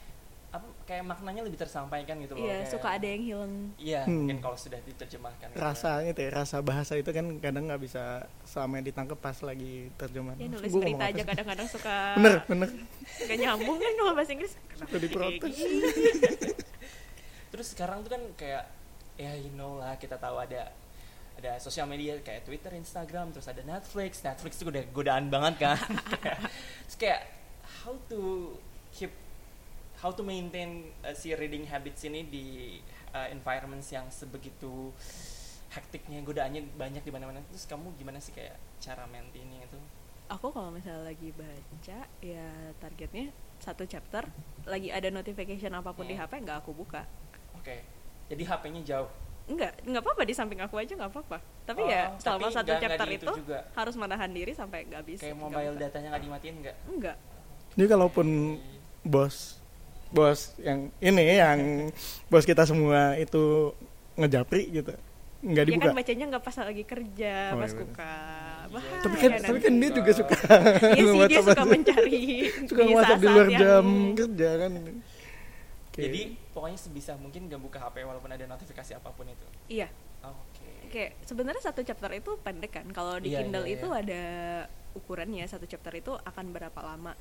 [0.84, 4.15] Kayak maknanya lebih tersampaikan gitu loh iya kayak- suka ada yang hilang iya Hmm.
[4.19, 5.58] mungkin kalau sudah diterjemahkan gitu.
[5.58, 8.04] rasanya tuh ya, rasa bahasa itu kan kadang nggak bisa
[8.43, 12.69] sama ditangkap pas lagi terjemahan ya nulis gua berita aja kadang-kadang suka bener bener
[13.22, 15.56] gak nyambung kan kalau bahasa Inggris Suka kayak diprotes.
[17.52, 18.63] terus sekarang tuh kan kayak
[19.15, 20.74] ya you know lah kita tahu ada
[21.34, 24.22] ada sosial media kayak Twitter, Instagram, terus ada Netflix.
[24.22, 25.76] Netflix tuh udah godaan banget kan.
[26.22, 26.39] Kayak-
[26.84, 27.22] terus kayak
[27.80, 28.54] how to
[28.91, 29.10] keep
[30.04, 32.46] how to maintain uh, si reading habits ini di
[33.10, 34.92] uh, environments yang sebegitu
[35.70, 37.39] hektiknya godaannya banyak di mana-mana.
[37.48, 39.80] Terus kamu gimana sih kayak cara maintainnya itu?
[40.26, 42.48] aku kalau misalnya lagi baca ya
[42.80, 44.24] targetnya satu chapter
[44.63, 46.26] lagi ada notification apa pun di Hmm.
[46.26, 47.06] HP nggak aku buka
[47.54, 47.84] Oke.
[48.28, 49.10] Jadi HP-nya jauh.
[49.46, 51.38] Enggak, enggak apa-apa di samping aku aja nggak apa-apa.
[51.63, 53.60] Tapi Oh, ya selama tapi satu nggak- nggak chapter di itu, itu juga.
[53.72, 55.20] harus menahan diri sampai nggak habis.
[55.22, 55.84] Kayak nggak mobile buka.
[55.86, 56.76] datanya nggak dimatiin nggak?
[56.88, 57.18] Enggak.
[57.74, 58.28] jadi kalaupun
[59.04, 59.36] bos
[60.13, 61.60] bos yang ini yang
[62.28, 63.73] bos kita semua itu
[64.13, 64.93] ngejapri gitu
[65.43, 67.84] nggak Ya dibuka kan bacanya nggak pas lagi kerja, Oh, pas iya bener.
[67.84, 68.13] buka.
[68.63, 68.71] Iya.
[68.71, 69.43] Bahaya tapi kan nanti.
[69.43, 70.36] tapi kan dia juga suka
[70.88, 72.21] Iya sih dia suka mencari
[72.69, 74.71] suka di nge-WhatsApp di luar yang- jam kerja kan
[75.86, 76.02] Oke.
[76.02, 79.45] Jadi pokoknya sebisa mungkin gak buka HP walaupun ada notifikasi apa pun itu.
[79.69, 79.91] Iya,
[80.23, 80.89] Oke.
[80.89, 82.88] kayak sebenarnya satu chapter itu pendek kan.
[82.89, 83.99] Kalau di Iya, Kindle iya, itu iya.
[83.99, 84.23] ada
[84.93, 87.13] ukurannya satu chapter itu akan berapa lama.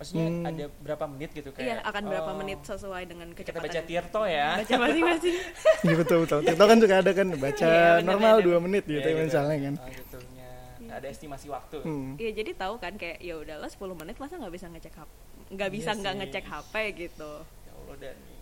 [0.00, 0.48] Maksudnya Hmm.
[0.48, 1.60] ada berapa menit gitu kayak?
[1.60, 3.68] Iya, akan berapa oh, menit sesuai dengan Kita kecepatan.
[3.68, 4.48] baca Tirto ya.
[4.56, 5.36] Baca masing-masing.
[5.84, 6.38] Iya betul betul.
[6.42, 9.74] Itu kan juga ada kan baca Iya, bener, normal dua menit gitu Iya, misalnya kan.
[9.76, 10.50] Oh, gitunya.
[10.80, 10.92] Iya.
[10.96, 11.78] Ada estimasi waktu.
[11.84, 12.16] Hmm.
[12.16, 15.10] Iya jadi tahu kan kayak ya udahlah 10 menit masa nggak bisa ngecek HP
[15.50, 18.32] nggak Iya bisa nggak ngecek HP gitu Ya Allah Dani.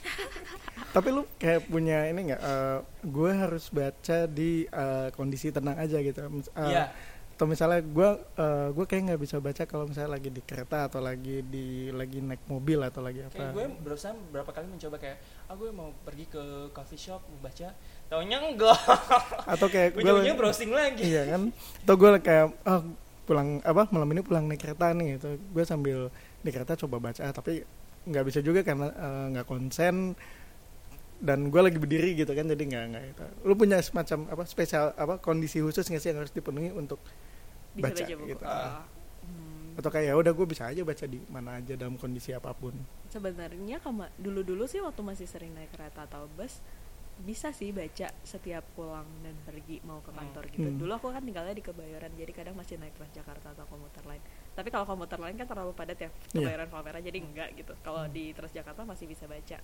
[0.94, 2.42] Tapi lu kayak punya ini nggak?
[3.02, 6.22] gue harus baca di eh, kondisi tenang aja gitu.
[6.28, 6.84] Mis- eh, Iya.
[7.40, 8.10] Atau misalnya gue
[8.76, 12.44] gue kayak nggak bisa baca kalau misalnya lagi di kereta atau lagi di lagi naik
[12.44, 13.32] mobil atau lagi apa.
[13.32, 15.16] Kayak gue berusaha berapa kali mencoba kayak,
[15.48, 17.72] ah gue mau pergi ke coffee shop mau baca,
[18.12, 18.76] taunya enggak.
[19.56, 21.00] Atau kayak gue browsing lagi.
[21.00, 21.48] Iya kan?
[21.80, 22.84] Atau gue kayak ah,
[23.24, 25.40] pulang apa malam ini pulang naik kereta nih gitu.
[25.56, 26.12] Gue sambil
[26.44, 27.64] di kereta coba baca tapi
[28.04, 30.12] nggak bisa juga karena eh, nggak konsen
[31.24, 33.24] dan gue lagi berdiri gitu kan jadi nggak nggak itu.
[33.48, 37.00] Lu punya semacam apa spesial apa kondisi khusus nggak sih yang harus dipenuhi untuk
[37.72, 38.44] bisa Baca baca, buku gitu.
[38.44, 38.82] Oh.
[39.20, 42.50] Hmm, atau kayak ya udah gue bisa aja baca di mana aja dalam kondisi apa
[42.52, 42.74] pun.
[43.06, 46.62] sebenarnya kama dulu dulu sih waktu masih sering naik kereta atau bus
[47.20, 50.78] bisa sih baca setiap pulang dan pergi mau ke kantor gitu Hmm.
[50.78, 54.68] dulu aku kan tinggalnya di Kebayoran jadi kadang masih naik Transjakarta atau komuter lain tapi
[54.68, 56.32] kalau komuter lain kan terlalu padat ya Iya.
[56.40, 59.58] Kebayoran Palmera jadi enggak gitu kalau di Transjakarta masih bisa baca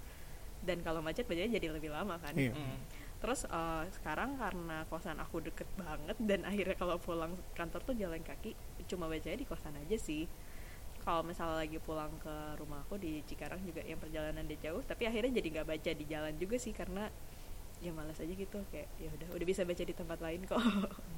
[0.61, 2.53] dan kalau macet bacanya jadi lebih lama kan Iya.
[2.53, 2.77] Hmm.
[3.27, 8.23] Terus eh, sekarang karena kosan aku deket banget dan akhirnya kalau pulang kantor tuh jalan
[8.23, 8.55] kaki
[8.87, 10.31] cuma bacanya di kosan aja sih.
[11.03, 15.11] Kalau misalnya lagi pulang ke rumah aku di Cikarang juga yang perjalanan dia jauh, tapi
[15.11, 17.11] akhirnya jadi nggak baca di jalan juga sih karena
[17.83, 20.62] ya malas aja gitu kayak ya udah udah bisa baca di tempat lain kok.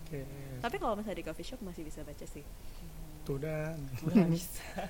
[0.08, 0.24] Oke.
[0.64, 2.44] tapi kalau misalnya di coffee shop masih bisa baca sih.
[3.28, 4.80] Tuh dan nggak bisa.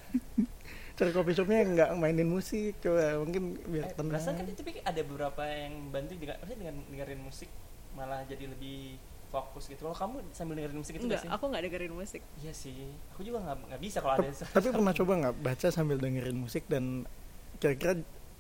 [0.99, 4.19] cari coffee shopnya nggak mainin musik coba mungkin biar Eh, tenang.
[4.19, 7.47] perasaan kan tapi ada beberapa yang bantu dengan dengan dengerin musik
[7.95, 9.85] malah jadi lebih fokus gitu.
[9.85, 11.37] Kalau kamu sambil dengerin musik itu nggak Enggak, sih?
[11.37, 12.23] aku nggak dengerin musik.
[12.41, 12.77] Iya sih.
[13.13, 14.29] Aku juga nggak nggak bisa kalau ada.
[14.33, 17.05] Tapi pernah coba nggak baca sambil dengerin musik dan
[17.61, 17.93] kira-kira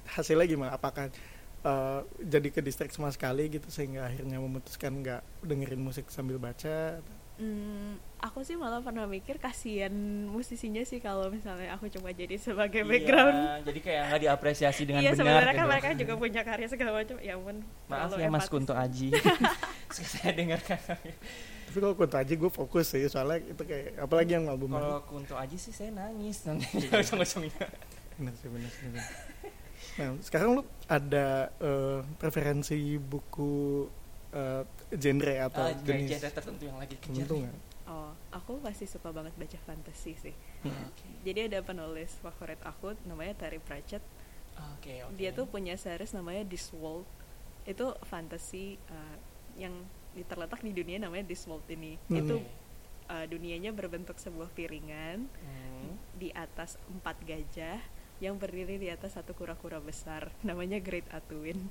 [0.08, 1.12] hasilnya gimana apakah
[1.60, 6.98] eh, jadi ke distract sama sekali gitu sehingga akhirnya memutuskan nggak dengerin musik sambil baca
[7.38, 9.94] Hmm, aku sih malah pernah mikir kasihan
[10.26, 13.38] musisinya sih kalau misalnya aku cuma jadi sebagai Iya, background.
[13.62, 15.22] jadi kayak nggak diapresiasi dengan iya benar.
[15.38, 15.70] sebenarnya kan gitu.
[15.70, 18.46] mereka juga punya karya segala macam ya ampun Maaf ya Mas.
[18.46, 19.14] Kunto Aji.
[19.94, 20.78] Saya dengarkan.
[21.64, 25.36] tapi kalau kunto aja gue fokus sih soalnya itu kayak apalagi yang album Kalau Kunto
[25.36, 27.66] Aji sih saya nangis nanti ujung-ujungnya.
[28.16, 28.88] bener sih bener sih
[29.94, 33.84] nah sekarang lu ada eh, preferensi buku
[34.32, 37.12] eh, genre atau Ah, kayak jenis genre tertentu yang lagi kejar.
[37.18, 40.90] tertentu nggak oh aku pasti suka banget baca fantasi sih Hmm.
[41.22, 44.02] jadi ada penulis favorit aku namanya Terry Pratchett
[44.74, 45.14] Oke, oke.
[45.14, 47.06] dia tuh punya series namanya This World
[47.62, 49.16] itu fantasi uh,
[49.54, 49.70] yang
[50.24, 52.18] terletak di dunia namanya Discworld ini Hmm.
[52.18, 52.36] itu
[53.06, 55.94] uh, dunianya berbentuk sebuah piringan Hmm.
[56.12, 57.78] di atas empat gajah
[58.18, 61.70] yang berdiri di atas satu kura-kura besar namanya Great Atuin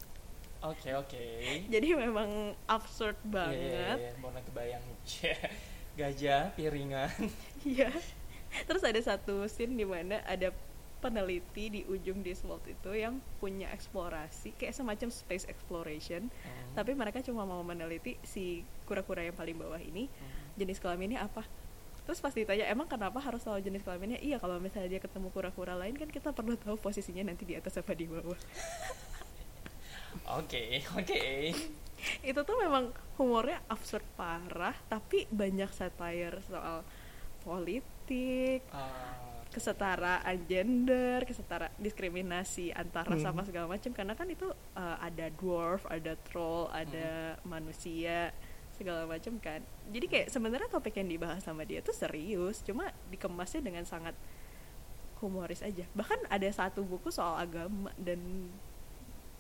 [0.66, 1.26] Oke oke.
[1.70, 4.86] jadi memang absurd Iya, iya, banget iya, Mau kebayang.
[5.98, 7.10] Gajah, piringan.
[7.66, 7.90] Iya.
[8.64, 10.54] Terus ada satu scene di mana ada
[10.98, 16.74] peneliti di ujung Discworld itu yang punya eksplorasi kayak semacam space exploration, Hmm.
[16.74, 20.58] tapi mereka cuma mau meneliti si kura-kura yang paling bawah ini Hmm.
[20.58, 21.46] jenis kelaminnya apa.
[22.08, 24.18] Terus pas ditanya emang kenapa harus tahu jenis kelaminnya?
[24.18, 27.78] Iya kalau misalnya dia ketemu kura-kura lain kan kita perlu tahu posisinya nanti di atas
[27.78, 28.38] apa di bawah.
[30.36, 31.24] Oke oke.
[32.22, 36.86] itu tuh memang humornya absurd parah, tapi banyak satire soal
[37.42, 43.34] politik, Ah, kesetaraan gender, kesetaraan diskriminasi antar ras Hmm.
[43.34, 44.46] sama segala macam karena kan itu
[44.78, 48.30] uh, ada dwarf, ada troll, ada manusia
[48.78, 49.66] segala macam kan.
[49.90, 54.14] Jadi kayak sebenarnya topik yang dibahas sama dia tuh serius, cuma dikemasnya dengan sangat
[55.18, 55.82] humoris aja.
[55.98, 58.22] Bahkan ada satu buku soal agama dan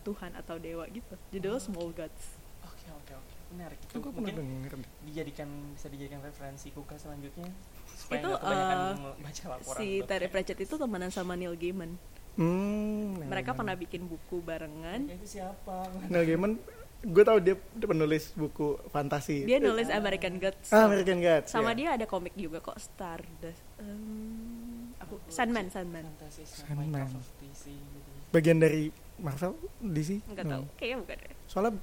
[0.01, 1.13] Tuhan atau dewa gitu.
[1.29, 2.23] Judulnya Small Gods.
[2.63, 3.33] Oke oke oke.
[3.47, 3.79] Menarik.
[3.79, 7.47] Itu Itu gue pernah mungkin denger dijadikan bisa dijadikan referensi kuka selanjutnya
[7.89, 10.05] supaya Itu, uh, baca laporan Si gitu.
[10.05, 11.95] Terry Pratchett itu temenan sama Neil Gaiman.
[12.37, 13.83] Hmm, Mereka Neil pernah Gaiman.
[13.87, 14.99] bikin buku barengan.
[15.03, 16.51] Ya, itu siapa Neil Gaiman,
[16.99, 19.43] gue tau dia penulis buku fantasi.
[19.43, 20.67] Dia nulis American Gods.
[20.69, 21.49] Ah, American Gods.
[21.49, 21.75] sama ya.
[21.75, 27.09] dia ada komik juga kok Stardust Em, aku Sandman Sandman Sandman.
[27.39, 28.11] Gitu.
[28.29, 30.21] Bagian dari Marvel, DC.
[30.29, 30.53] nggak Hmm.
[30.53, 31.73] tahu kayaknya bukan deh Soalnya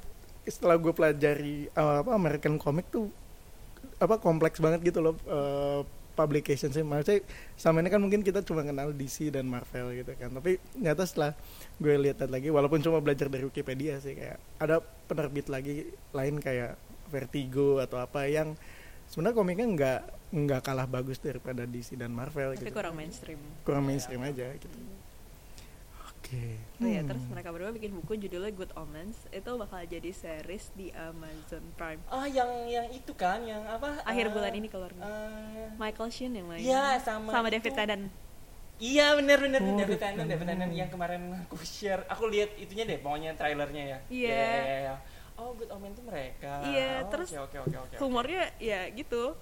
[0.44, 3.08] setelah gue pelajari uh, apa American comic tuh
[3.96, 5.80] apa kompleks banget gitu loh uh,
[6.14, 7.26] publication sih maksudnya
[7.58, 10.30] sama ini kan mungkin kita cuma kenal DC dan Marvel gitu kan.
[10.30, 11.34] Tapi ternyata setelah
[11.82, 14.78] gue lihat lagi walaupun cuma belajar dari Wikipedia sih kayak ada
[15.10, 16.78] penerbit lagi lain kayak
[17.10, 18.54] Vertigo atau apa yang
[19.10, 20.00] sebenarnya komiknya nggak
[20.34, 22.74] nggak kalah bagus daripada DC dan Marvel tapi gitu.
[22.78, 23.40] kurang mainstream.
[23.66, 24.78] Kurang mainstream aja gitu
[26.34, 27.08] oke Oh ya, Hmm.
[27.08, 29.30] terus mereka berdua bikin buku judulnya Good Omens.
[29.30, 32.02] Itu bakal jadi series di Amazon Prime.
[32.06, 34.02] Ah yang yang itu kan yang apa?
[34.02, 35.00] Akhir eh, bulan ini keluarnya.
[35.00, 36.58] eh, Michael Sheen yang main.
[36.58, 37.56] Iya sama Sama itu.
[37.56, 38.04] David Tennant.
[38.74, 42.82] Iya benar benar Oh, David Tennant David Tennant yang kemarin aku share aku lihat itunya
[42.82, 44.34] deh pokoknya trailernya ya Iya.
[44.34, 44.94] Iya, iya, iya.
[45.36, 49.38] oh Good Omen tuh mereka Iya, Oh, terus oke oke oke oke Humornya ya gitu.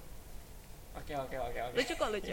[0.92, 2.32] oke oke oke oke Lucu kok lucu.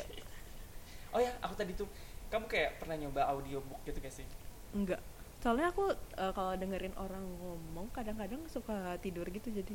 [1.15, 1.87] oh ya aku tadi tuh
[2.27, 4.27] kamu kayak pernah nyoba audiobook gitu gak sih
[4.75, 5.01] Enggak.
[5.39, 9.73] Soalnya aku eh, kalau dengerin orang ngomong kadang-kadang suka tidur gitu jadi.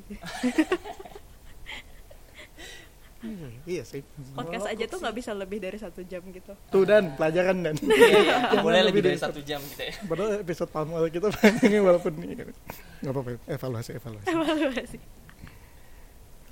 [3.24, 4.04] Iya, iya sih.
[4.36, 6.52] Podcast aja tuh nggak bisa lebih dari satu jam gitu.
[6.68, 7.72] tuh dan pelajaran dan.
[7.80, 8.36] Iya, iya.
[8.52, 9.96] Jangan boleh lebih dari satu jam gitu ya.
[10.04, 12.52] Padahal episode palm oil kita panjangnya walaupun ini.
[13.00, 14.28] Nggak apa-apa evaluasi evaluasi.
[14.28, 14.98] Evaluasi.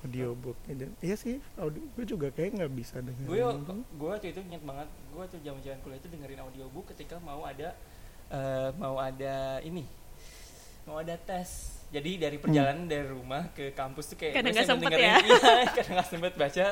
[0.02, 0.58] audiobook
[0.98, 3.28] iya sih audio gue juga kayak nggak bisa dengerin.
[3.30, 3.38] Gue
[3.70, 7.78] gue waktu itu inget banget gue tuh zaman-zaman kuliah itu dengerin audiobook ketika mau ada
[8.32, 9.84] eh, mau ada ini
[10.88, 11.80] mau ada tes.
[11.92, 15.16] Jadi dari perjalanan dari rumah ke kampus tuh kayak Kadang nggak sempet dengerin, ya.
[15.28, 16.66] iya, kadang nggak sempet baca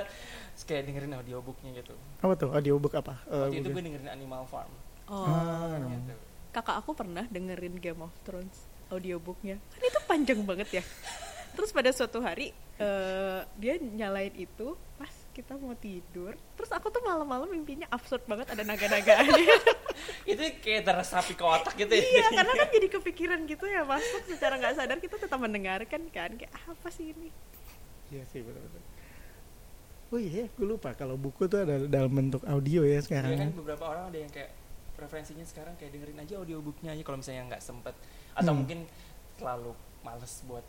[0.50, 1.94] terus kayak dengerin audiobooknya gitu.
[2.24, 2.50] Apa tuh?
[2.56, 3.14] Audiobook apa?
[3.28, 4.72] Eh, waktu itu gue dengerin Animal Farm.
[5.10, 5.26] Oh.
[5.26, 6.14] Ah, gitu.
[6.50, 9.60] kakak aku pernah dengerin Game of Thrones audiobooknya.
[9.60, 10.82] Kan itu panjang banget ya.
[11.54, 17.00] Terus pada suatu hari eh, dia nyalain itu pas kita mau tidur terus aku tuh
[17.00, 19.22] malam-malam mimpinya absurd banget ada naga-naga
[20.30, 22.02] itu kayak teresapi ke otak gitu ya?
[22.02, 26.30] Iya karena kan jadi kepikiran gitu ya masuk secara nggak sadar kita tetap mendengarkan kan
[26.34, 27.28] kayak apa sih ini?
[28.10, 28.82] Iya sih betul-betul
[30.10, 33.50] oh iya gue lupa kalau buku tuh ada dalam bentuk audio ya sekarang Iya kan
[33.54, 34.50] beberapa orang ada yang kayak
[34.98, 37.94] preferensinya sekarang kayak dengerin aja audiobooknya aja kalau misalnya nggak sempet.
[38.34, 38.58] Atau Hmm.
[38.66, 38.78] mungkin
[39.38, 40.66] terlalu males buat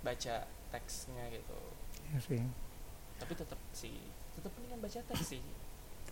[0.00, 0.42] baca
[0.72, 1.58] teksnya gitu.
[2.08, 2.40] Iya sih
[3.18, 3.94] tapi tetap sih
[4.34, 5.42] tetap mendingan baca teks sih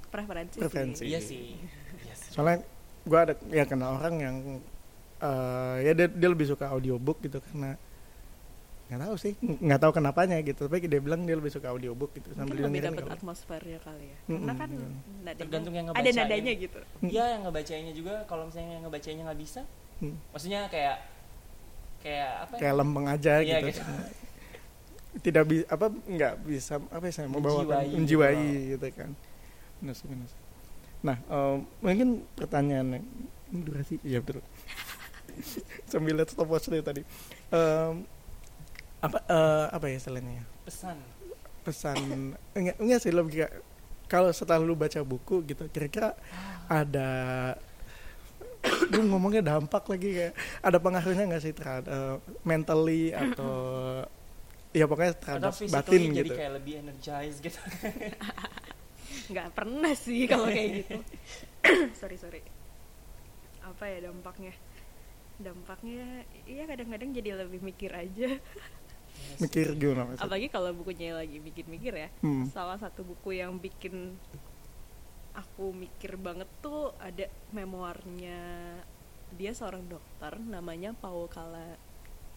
[0.06, 0.98] preferensi, Preferensi.
[0.98, 1.54] sih iya sih
[2.00, 2.62] iya sih soalnya
[3.02, 4.36] gue ada ya kenal orang yang
[5.18, 7.78] eh, ya dia, dia lebih suka audiobook gitu karena
[8.86, 12.10] nggak tahu sih ng- nggak tahu kenapanya gitu tapi dia bilang dia lebih suka audiobook
[12.12, 16.18] gitu sambil lebih dapat kalau- atmosfernya kali ya karena kan nadanya- Tergantung yang ada ngebacain.
[16.20, 19.62] nadanya gitu iya yang ngebacanya juga kalau misalnya yang ngebacanya nggak bisa
[19.96, 20.12] Hmm.
[20.28, 20.96] maksudnya kayak
[21.98, 22.60] kayak apa ya?
[22.60, 23.66] kayak lempeng aja Iya, gitu.
[23.72, 23.82] gitu.
[25.22, 27.88] Tidak bisa apa nggak bisa apa ya saya membawakan Menjiwai.
[27.96, 28.70] Menjiwai gitu.
[28.76, 29.10] gitu kan.
[29.80, 30.30] Benar benar
[31.04, 34.00] nah em, mungkin pertanyaan ini durasi?
[34.02, 34.42] Iya betul.
[35.90, 37.02] Sambil lihat stopwatch dari tadi.
[37.52, 38.02] Em,
[39.04, 40.44] apa eh, apa ya istilahnya ya?
[40.66, 40.98] pesan.
[41.62, 41.96] Pesan.
[42.56, 43.52] Enggak enggak sih lebih kayak
[44.10, 46.14] kalau setelah lu baca buku gitu kira-kira
[46.66, 47.08] ada
[48.90, 53.54] lu ngomongnya dampak lagi kayak ada pengaruhnya nggak sih terhadap mentally atau
[54.76, 56.36] ya pokoknya Atau terhadap physically batin jadi gitu.
[56.36, 57.60] kayak lebih energized gitu.
[59.32, 60.98] nggak pernah sih kalau kayak gitu.
[62.00, 62.40] Sorry sorry.
[63.64, 64.52] Apa ya dampaknya?
[65.40, 68.36] Dampaknya iya kadang-kadang jadi lebih mikir aja.
[69.40, 70.28] Mikir gimana maksudnya?
[70.28, 72.08] Apalagi kalau bukunya lagi mikir-mikir ya.
[72.20, 72.44] Hmm.
[72.52, 74.14] salah satu buku yang bikin
[75.36, 78.40] aku mikir banget tuh ada memoirnya
[79.36, 81.76] dia seorang dokter namanya Paul Kala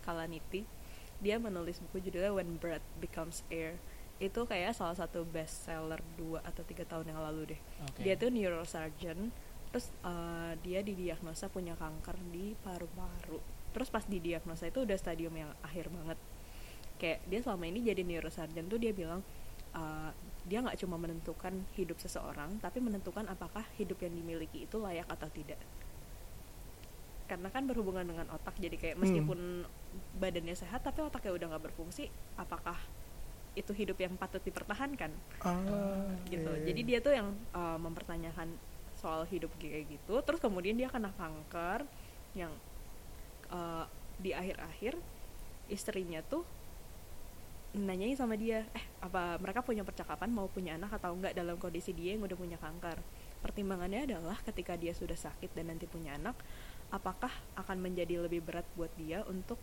[0.03, 0.78] Kalaniti
[1.19, 3.75] dia menulis buku judulnya When Breath Becomes Air.
[4.19, 7.61] Itu kayak salah satu bestseller dua atau tiga tahun yang lalu deh.
[7.87, 8.03] Oke.
[8.03, 9.31] dia tuh neurosurgeon
[9.69, 13.37] terus uh, dia didiagnosa punya kanker di paru-paru.
[13.69, 16.17] Terus pas didiagnosa itu udah stadium yang akhir banget.
[16.99, 19.21] Kayak dia selama ini jadi neurosurgeon tuh dia bilang
[19.75, 20.11] uh,
[20.49, 25.29] dia nggak cuma menentukan hidup seseorang tapi menentukan apakah hidup yang dimiliki itu layak atau
[25.29, 25.59] tidak
[27.29, 29.05] karena kan berhubungan dengan otak jadi kayak Hmm.
[29.05, 29.39] meskipun
[30.17, 32.09] badannya sehat tapi otaknya udah nggak berfungsi
[32.41, 32.75] apakah
[33.53, 35.13] itu hidup yang patut dipertahankan
[35.45, 36.65] ah, gitu iya, iya.
[36.73, 38.49] jadi dia tuh yang uh, mempertanyakan
[38.97, 41.85] soal hidup kayak gitu terus kemudian dia kena kanker
[42.33, 42.51] yang
[43.53, 43.85] uh,
[44.19, 44.99] di akhir-akhir
[45.71, 46.43] istrinya tuh
[47.69, 51.93] nanyain sama dia eh apa mereka punya percakapan mau punya anak atau enggak dalam kondisi
[51.93, 52.97] dia yang udah punya kanker
[53.45, 56.33] pertimbangannya adalah ketika dia sudah sakit dan nanti punya anak
[56.89, 59.61] apakah akan menjadi lebih berat buat dia untuk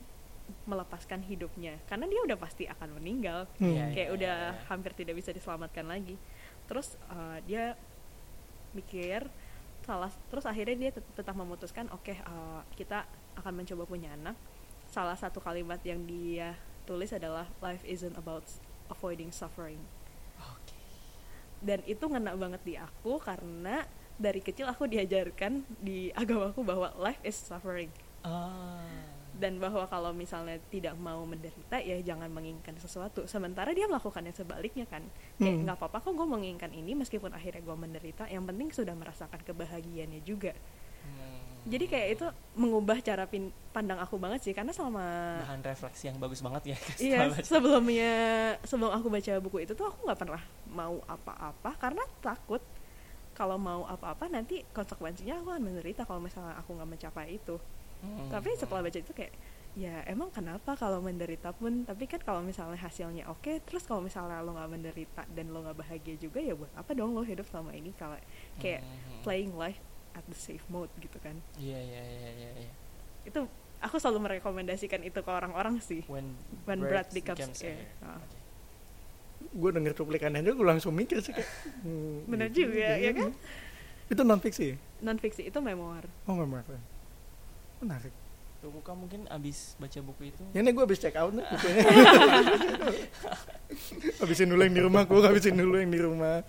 [0.63, 3.75] melepaskan hidupnya karena dia udah pasti akan meninggal Hmm.
[3.75, 4.63] Iya, kayak iya, udah iya.
[4.71, 6.15] hampir tidak bisa diselamatkan lagi
[6.71, 7.75] terus uh, dia
[8.71, 9.27] mikir
[9.83, 13.07] salah terus akhirnya dia tet- tetap memutuskan oke uh, kita
[13.39, 14.35] akan mencoba punya anak
[14.91, 16.55] salah satu kalimat yang dia
[16.87, 18.47] tulis adalah life isn't about
[18.87, 19.79] avoiding suffering
[20.39, 20.79] Oke.
[21.63, 23.83] dan itu ngena banget di aku karena
[24.17, 28.83] dari kecil aku diajarkan di agamaku bahwa life is suffering Ah.
[29.33, 34.83] dan bahwa kalau misalnya tidak mau menderita ya jangan menginginkan sesuatu sementara dia melakukannya sebaliknya
[34.85, 35.05] kan
[35.37, 35.63] kayak Hmm.
[35.63, 40.21] nggak apa-apa kok gue menginginkan ini meskipun akhirnya gue menderita yang penting sudah merasakan kebahagiaannya
[40.23, 40.57] juga
[41.05, 41.69] Hmm.
[41.69, 42.27] jadi kayak itu
[42.57, 45.05] mengubah cara pin- pandang aku banget sih karena selama
[45.39, 46.77] bahan refleksi yang bagus banget ya.
[47.07, 48.13] iya sebelumnya
[48.63, 52.65] sebelum aku baca buku itu tuh aku nggak pernah mau apa-apa karena takut
[53.37, 57.61] kalau mau apa-apa nanti konsekuensinya aku akan menderita kalau misalnya aku nggak mencapai itu
[57.97, 58.29] Hmm.
[58.29, 59.33] tapi setelah baca itu kayak
[59.73, 64.41] ya emang kenapa kalau menderita pun tapi kan kalau misalnya hasilnya oke terus kalau misalnya
[64.41, 67.73] lo nggak menderita dan lo nggak bahagia juga ya buat apa dong lo hidup selama
[67.73, 68.21] ini kalau
[68.59, 69.21] kayak Hmm.
[69.21, 69.81] playing life
[70.13, 72.51] at the safe mode gitu kan Iya iya iya iya.
[72.59, 72.73] iya.
[73.25, 73.41] itu
[73.79, 77.81] aku selalu merekomendasikan itu ke orang-orang sih When When breath breath becomes air.
[77.81, 77.89] air.
[78.03, 78.21] Ah.
[79.53, 81.49] Gue denger cuplikannya aja gue langsung mikir sih kayak
[81.85, 83.31] hmm, Bener gitu juga, ya kan?
[84.07, 86.07] itu non fiksi non fiksi itu memoir.
[86.25, 86.49] Oh nggak
[87.83, 88.15] menarik.
[88.65, 90.43] Tuh Muka mungkin abis baca buku itu.
[90.57, 91.85] ya ini gue habis check out nih bukunya.
[94.23, 96.41] Habisin dulu yang di rumah gue habisin dulu yang di rumah.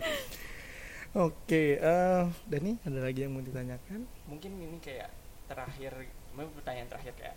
[1.18, 4.06] Oke eh Dani ada lagi yang mau ditanyakan?
[4.30, 5.10] Mungkin ini kayak
[5.48, 5.92] terakhir,
[6.36, 7.36] pertanyaan terakhir kayak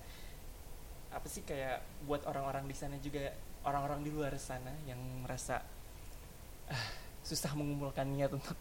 [1.11, 5.61] apa sih kayak buat orang-orang di sana juga orang-orang di luar sana yang merasa
[6.68, 6.87] ah,
[7.20, 8.57] susah mengumpulkan niat untuk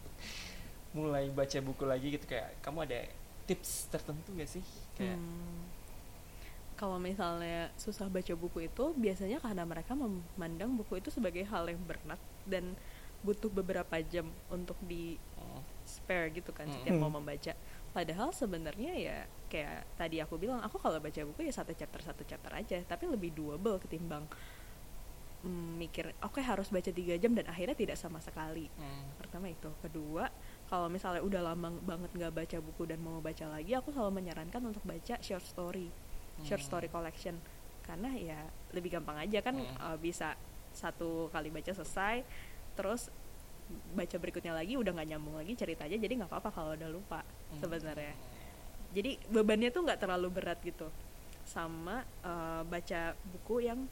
[0.92, 3.00] mulai baca buku lagi gitu kayak kamu ada
[3.46, 4.64] tips tertentu gak sih
[4.98, 5.62] kayak Hmm.
[6.74, 11.76] Kalau misalnya susah baca buku itu biasanya karena mereka memandang buku itu sebagai hal yang
[11.84, 12.16] berat
[12.48, 12.72] dan
[13.20, 16.72] butuh beberapa jam untuk di oh, spare gitu kan Hmm.
[16.80, 17.20] setiap mau Hmm.
[17.20, 17.52] membaca.
[17.92, 19.16] Padahal sebenarnya ya
[19.52, 23.04] kayak tadi aku bilang aku kalau baca buku ya satu chapter satu chapter aja, tapi
[23.12, 24.24] lebih doable ketimbang
[25.42, 28.68] mm, mikir oke harus baca tiga jam dan akhirnya tidak sama sekali.
[28.68, 30.28] hmm, Pertama itu, kedua
[30.68, 34.62] kalau misalnya udah lama banget nggak baca buku dan mau baca lagi, aku selalu menyarankan
[34.62, 35.90] untuk baca short story,
[36.46, 36.68] short hmm.
[36.70, 37.36] story collection
[37.82, 38.38] karena ya
[38.70, 39.76] lebih gampang aja kan Hmm.
[39.82, 40.38] uh, bisa
[40.70, 42.22] satu kali baca selesai,
[42.78, 43.10] terus
[43.94, 47.58] baca berikutnya lagi udah nggak nyambung lagi ceritanya jadi nggak apa-apa kalau udah lupa Hmm.
[47.62, 48.14] sebenarnya
[48.90, 50.90] jadi bebannya tuh nggak terlalu berat gitu
[51.46, 53.86] sama uh, baca buku yang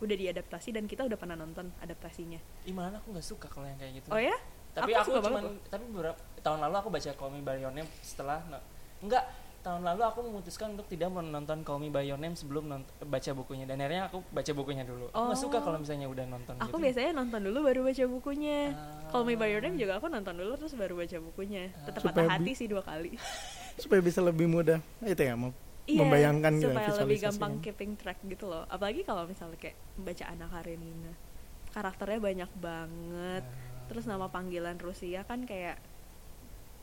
[0.00, 2.40] udah diadaptasi dan kita udah pernah nonton adaptasinya.
[2.64, 4.08] Ih, malah aku nggak suka kalau yang kayak gitu.
[4.08, 4.34] Oh ya?
[4.70, 7.90] Tapi Aku aku, cuman tapi beberapa tahun lalu aku baca Call Me By Your Name
[8.00, 8.62] setelah no-
[9.00, 9.26] enggak
[9.60, 13.30] tahun lalu aku memutuskan untuk tidak menonton Call Me By Your Name sebelum nont- baca
[13.34, 13.66] bukunya.
[13.66, 15.10] Dan akhirnya aku baca bukunya dulu.
[15.10, 15.62] Aku nggak suka Oh.
[15.62, 16.84] kalau misalnya udah nonton aku gitu.
[16.86, 18.58] biasanya nonton dulu baru baca bukunya.
[18.72, 19.10] Ah.
[19.10, 21.74] Call Me By Your Name juga aku nonton dulu terus baru baca bukunya.
[21.82, 23.10] Tetap Supaya patah hati sih dua kali.
[23.82, 24.80] Supaya bisa lebih mudah.
[25.02, 25.50] Itu ya mau
[25.88, 27.30] Iya, membayangkan gitu, supaya lebih visualisasikan.
[27.34, 31.12] gampang keeping track gitu loh apalagi kalau misalnya kayak baca Anna Karenina
[31.70, 33.86] karakternya banyak banget Ah.
[33.88, 35.78] terus nama panggilan Rusia kan kayak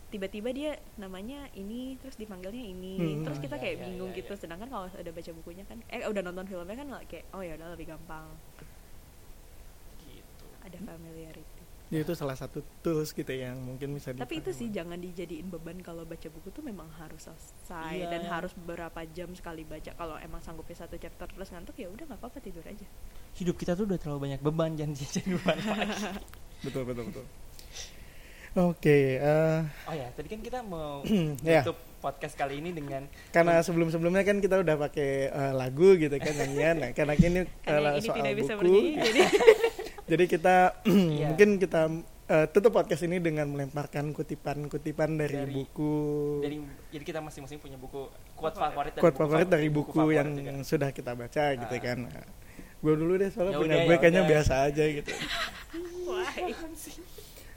[0.08, 3.24] tiba-tiba dia namanya ini terus dipanggilnya ini Hmm.
[3.28, 4.40] terus kita iya, kayak iya, bingung iya, gitu iya.
[4.40, 7.76] sedangkan kalau udah baca bukunya kan eh udah nonton filmnya kan kayak oh ya udah
[7.76, 8.28] lebih gampang
[10.64, 11.57] ada familiarity
[11.88, 15.80] Jadi itu salah satu tools gitu yang mungkin bisa tapi itu sih jangan dijadiin beban
[15.80, 18.12] kalau baca buku tuh memang harus selesai Iya.
[18.12, 19.96] dan harus beberapa jam sekali baca.
[19.96, 22.84] Kalau emang sanggupnya satu chapter terus ngantuk ya udah nggak apa-apa tidur aja.
[23.40, 25.58] Hidup kita tuh udah terlalu banyak beban jangan jadi beban.
[26.68, 27.26] Betul betul betul.
[28.58, 31.06] Oke, eh, oh ya tadi kan kita mau
[31.46, 31.62] ya.
[31.62, 36.18] tutup podcast kali ini dengan karena sebelum sebelumnya kan kita udah pakai eh, lagu gitu
[36.18, 36.76] kan nyanyian.
[36.82, 39.22] Nah, karena ini karena eh, ini soal tidak bisa buku, bernyanyi jadi
[40.08, 40.56] jadi kita
[40.88, 41.28] Iya.
[41.28, 41.82] mungkin kita
[42.26, 45.96] eh, tutup podcast ini dengan melemparkan kutipan-kutipan dari, Dari- buku
[46.42, 46.58] dari
[46.90, 50.18] jadi kita masing-masing punya buku quote favorit dari quote buku favorit dari buku buku favorit
[50.18, 50.52] yang juga.
[50.62, 51.82] sudah kita baca gitu Ah.
[51.82, 52.00] kan.
[52.78, 54.32] gue dulu deh soalnya Ya punya udah, gue ya kayaknya udah.
[54.32, 55.12] biasa aja gitu.
[56.08, 56.34] wah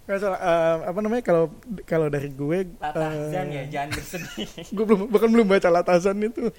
[0.01, 1.45] Nggak salah, eh, apa namanya kalau
[1.85, 6.45] kalau dari gue Latahzan eh, ya jangan bersedih gue belum bahkan belum baca latasan itu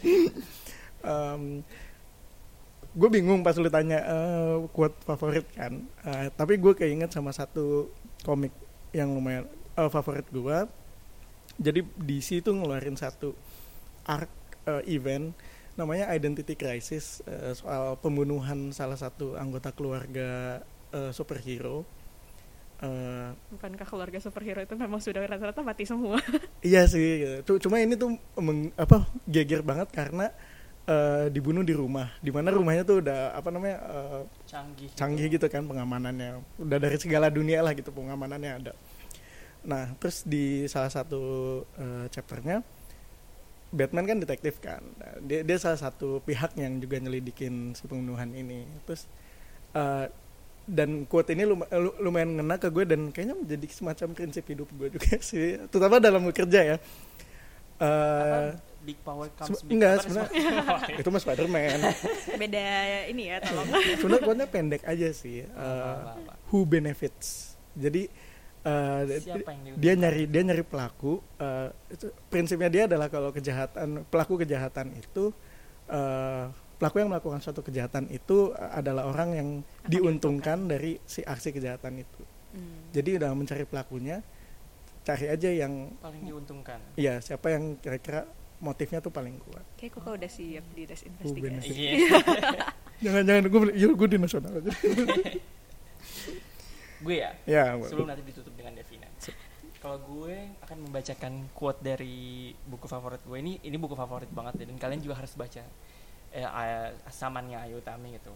[2.92, 5.80] gue bingung pas lu tanya eh, quote favorit kan?
[6.04, 7.88] Eh, tapi gue keinget sama satu
[8.28, 8.52] komik
[8.92, 9.48] yang lumayan
[9.80, 10.58] eh, favorit gue
[11.62, 13.32] jadi DC itu ngeluarin satu
[14.08, 14.32] arc
[14.68, 15.32] eh, event
[15.80, 20.60] namanya Identity Crisis eh, soal pembunuhan salah satu anggota keluarga
[20.92, 21.88] eh, superhero.
[22.82, 26.18] Eh, bukankah keluarga superhero itu memang sudah rata-rata mati semua?
[26.62, 27.58] Iya sih, gitu.
[27.58, 30.30] cuma ini tuh meng- apa geger banget karena
[30.88, 35.46] eh, dibunuh di rumah, di mana rumahnya tuh udah apa namanya eh, canggih canggih gitu
[35.52, 38.74] kan pengamanannya, udah dari segala dunia lah gitu pengamanannya ada.
[39.62, 41.22] Nah terus di salah satu
[41.78, 42.66] eh, chapternya
[43.72, 44.84] Batman kan detektif kan,
[45.24, 48.68] dia dia salah satu pihak yang juga nyelidikin si pembunuhan ini.
[48.84, 49.08] Terus
[49.72, 50.12] eh,
[50.68, 54.68] dan quote ini lum- lu- lumayan ngena ke gue dan kayaknya menjadi semacam prinsip hidup
[54.76, 56.78] gue juga sih, terutama dalam bekerja ya.
[57.80, 58.70] Eh, Apa?
[58.82, 60.34] Big power comes Sebe- big enggak, apa, sebenarnya-
[61.00, 61.80] itu mah Spiderman.
[62.34, 62.64] beda
[63.08, 65.38] ini ya tolong Sebenarnya quote-nya pendek aja sih.
[65.40, 66.34] Eh, Apa, apa, apa.
[66.48, 67.54] who benefits.
[67.74, 68.10] Jadi
[68.62, 69.78] eh, diuntungkan?
[69.78, 71.22] dia nyari dia nyari pelaku.
[71.38, 75.30] eh, itu prinsipnya dia adalah kalau kejahatan pelaku kejahatan itu
[75.88, 79.50] eh, pelaku yang melakukan suatu kejahatan itu adalah orang yang
[79.86, 82.22] diuntungkan dari si aksi kejahatan itu.
[82.52, 82.90] Hmm.
[82.92, 84.20] Jadi dalam mencari pelakunya
[85.02, 88.22] cari aja yang paling diuntungkan iya siapa yang kira-kira
[88.62, 89.66] motifnya tuh paling kuat.
[89.74, 91.09] kayak kok udah siap di des benefit.
[91.09, 91.91] investigasi Iya.
[93.03, 94.72] Jangan-jangan gue iya gue di nasional aja.
[97.01, 99.09] gue ya ya, sebelum nanti ditutup dengan Devina
[99.82, 104.66] kalau gue akan membacakan quote dari buku favorit gue ini ini buku favorit banget ya,
[104.70, 105.66] dan kalian juga harus baca
[106.30, 108.30] eh, eh, samannya Ayu Utami gitu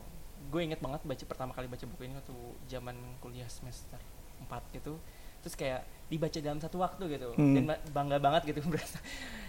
[0.50, 4.02] gue inget banget baca pertama kali baca buku ini waktu zaman kuliah semester
[4.50, 4.98] 4 gitu
[5.46, 7.28] terus kayak dibaca dalam satu waktu gitu.
[7.34, 7.54] Hmm.
[7.58, 9.02] dan ba- bangga banget gitu berasa.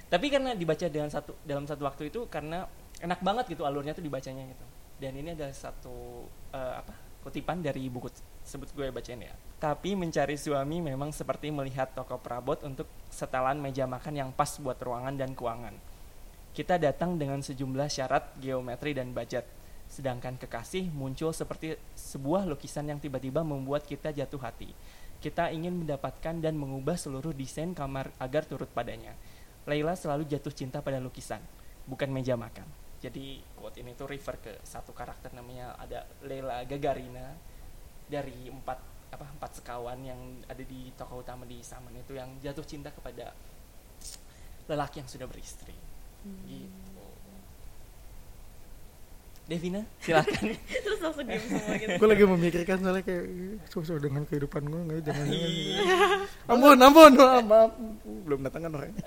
[0.06, 2.64] Tapi karena dibaca dalam satu dalam satu waktu itu karena
[3.02, 4.66] enak banget gitu alurnya tuh dibacanya gitu.
[4.96, 6.94] Dan ini adalah satu eh, apa
[7.26, 8.06] kutipan dari buku
[8.46, 9.34] sebut gue bacain ya.
[9.58, 14.78] Tapi mencari suami memang seperti melihat toko perabot untuk setelan meja makan yang pas buat
[14.78, 15.74] ruangan dan keuangan.
[16.54, 19.44] Kita datang dengan sejumlah syarat geometri dan budget.
[19.90, 24.70] Sedangkan kekasih muncul seperti sebuah lukisan yang tiba-tiba membuat kita jatuh hati
[25.26, 29.10] kita ingin mendapatkan dan mengubah seluruh desain kamar agar turut padanya.
[29.66, 31.42] Laila selalu jatuh cinta pada lukisan,
[31.90, 32.62] bukan meja makan.
[33.02, 37.34] Jadi quote ini tuh refer ke satu karakter namanya ada Leila Gagarina
[38.06, 38.78] dari empat
[39.10, 43.34] apa empat sekawan yang ada di tokoh utama di Saman itu yang jatuh cinta kepada
[44.70, 45.74] lelaki yang sudah beristri.
[46.46, 46.95] Gitu.
[49.46, 50.58] Devina, silakan.
[50.84, 51.94] terus langsung diem semua gitu.
[51.96, 53.24] Gue lagi memikirkan soalnya kayak
[53.64, 55.50] sesuai dengan kehidupan gue nggak jangan jangan
[56.46, 57.70] ampun ampun maaf, maaf.
[58.26, 59.02] belum datang kan orangnya?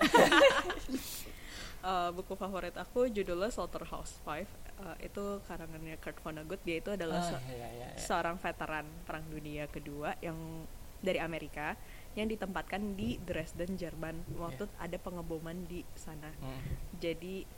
[1.80, 4.44] Eh, buku favorit aku judulnya Slaughterhouse Five.
[4.76, 6.60] Eh, itu karangannya Kurt Vonnegut.
[6.60, 7.96] Dia itu adalah Ah, se- iya, iya, iya.
[7.96, 10.36] seorang veteran perang dunia kedua yang
[11.00, 11.80] dari Amerika
[12.12, 14.12] yang ditempatkan di Dresden Jerman.
[14.36, 16.28] Waktu ada pengeboman di sana.
[16.36, 16.60] Hmm.
[17.00, 17.48] jadi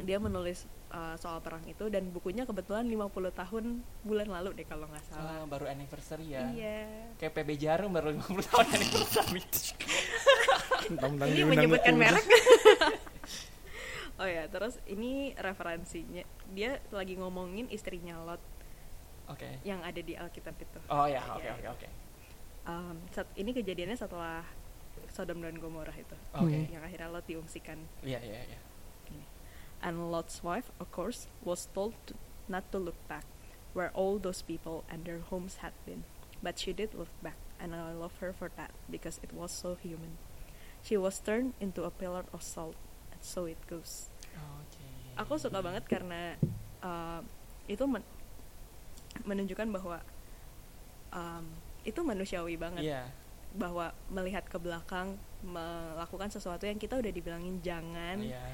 [0.00, 3.64] dia menulis uh, soal perang itu dan bukunya kebetulan 50 tahun
[4.02, 6.46] bulan lalu deh kalau nggak salah Ah, baru anniversary ya.
[6.48, 9.42] iya Kayak PB Jarum baru 50 tahun anniversary.
[10.88, 12.00] Tentang ini menyebutkan itu.
[12.00, 12.26] merek
[14.16, 18.40] oh ya terus ini referensinya dia lagi ngomongin istrinya Lot
[19.26, 19.58] Oke.
[19.62, 21.52] yang ada di Alkitab itu Oh ya, oke Iya.
[21.52, 21.88] oke oke.
[22.64, 24.42] Um, sat- ini kejadiannya setelah
[25.08, 26.66] Sodom dan Gomorrah itu Oke.
[26.66, 28.58] yang akhirnya Lot diungsikan Iya iya iya.
[29.82, 32.14] And Lot's wife of course was told to,
[32.48, 33.24] not to look back
[33.72, 36.04] where all those people and their homes had been
[36.40, 39.76] but she did look back and I love her for that because it was so
[39.76, 40.16] human
[40.80, 42.76] she was turned into a pillar of salt
[43.12, 44.80] and so it goes Oke.
[45.20, 46.36] aku suka banget karena
[46.80, 47.20] uh,
[47.66, 48.04] itu men-
[49.24, 49.98] menunjukkan bahwa
[51.12, 51.44] um,
[51.82, 53.02] itu manusiawi banget Iya.
[53.56, 58.44] bahwa melihat ke belakang melakukan sesuatu yang kita udah dibilangin jangan Iya.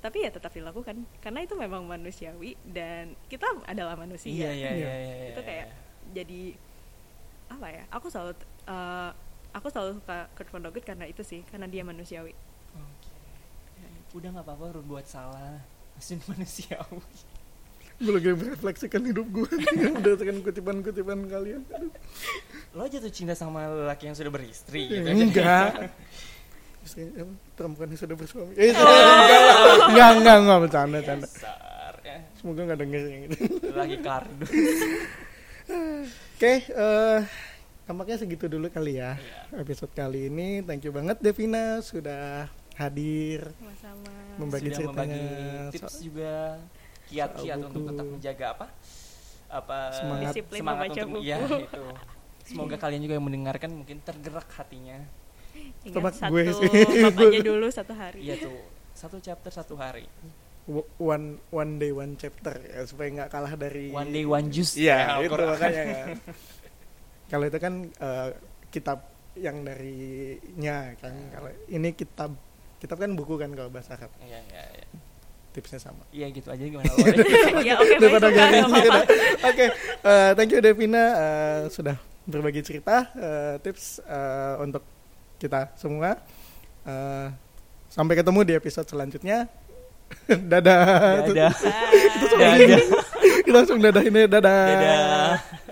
[0.00, 4.72] Tapi ya tetap dilakukan karena itu memang manusiawi dan kita adalah manusia Iya, iya, Iya.
[4.72, 5.28] iya, iya.
[5.30, 5.66] itu kayak
[6.10, 6.42] jadi
[7.50, 8.32] apa ya aku selalu
[8.64, 9.10] uh,
[9.50, 12.32] aku selalu suka Kurt Vonnegut karena itu sih karena dia manusiawi
[12.70, 13.10] Oke.
[14.12, 15.58] Udah nggak apa-apa berbuat salah.
[15.94, 17.02] Masih manusiawi.
[18.00, 19.44] gue lagi merefleksikan hidup gue
[19.94, 21.92] berdasarkan kutipan-kutipan kalian Aduh.
[22.72, 25.04] Lo jatuh cinta sama lelaki yang sudah beristri gitu.
[25.04, 25.92] enggak
[26.80, 29.86] Istri- apa, perempuan yang sudah bersuami eh, enggak lah.
[29.86, 31.26] enggak enggak enggak bercanda bercanda
[32.00, 32.16] ya.
[32.34, 33.36] semoga nggak denger yang itu
[33.70, 34.50] Lagi kardus.
[36.34, 37.20] oke eh
[37.82, 39.60] tampaknya segitu dulu kali ya Iya.
[39.60, 45.24] episode kali ini thank you banget Devina sudah hadir sama-sama Membagi Sudah membagi ceritanya
[45.70, 46.34] tips so- juga
[47.06, 47.90] kiat-kiat soal untuk buku.
[47.90, 48.66] tetap menjaga apa?
[49.50, 50.30] Apa Semangat.
[50.30, 51.26] Disiplin semangat membaca untuk buku.
[51.26, 51.84] iya itu.
[52.46, 54.98] Semoga kalian juga yang mendengarkan mungkin tergerak hatinya.
[55.80, 56.70] Ingat satu gue sih.
[57.08, 58.52] aja dulu satu hari Iya tuh.
[58.92, 60.04] Satu chapter satu hari.
[61.00, 64.76] One one day one chapter ya supaya nggak kalah dari One day one juice.
[64.76, 66.08] Iya, Ya, itu makanya kan.
[67.32, 68.28] Kalau itu kan eh,
[68.68, 68.98] kitab
[69.38, 71.14] yang darinya kan.
[71.32, 72.30] Kalau ini kitab
[72.76, 74.12] kitab kan buku kan kalau bahasa Arab.
[74.20, 74.86] Iya, iya, iya.
[75.50, 76.04] Tipsnya sama.
[76.14, 76.86] Iya gitu aja gimana
[77.66, 78.78] ya oke apa-apa.
[78.78, 79.00] gitu.
[79.42, 79.66] Oke,
[80.06, 84.86] eh, thank you Devina eh, sudah berbagi cerita, eh, tips eh, untuk
[85.40, 86.20] kita semua.
[86.84, 87.26] Eh,
[87.88, 89.48] sampai ketemu di episode selanjutnya.
[90.28, 91.24] dadah.
[91.32, 91.52] Dadah.
[93.40, 94.64] Kita langsung dadah ini dadah.
[94.68, 95.68] Dadah.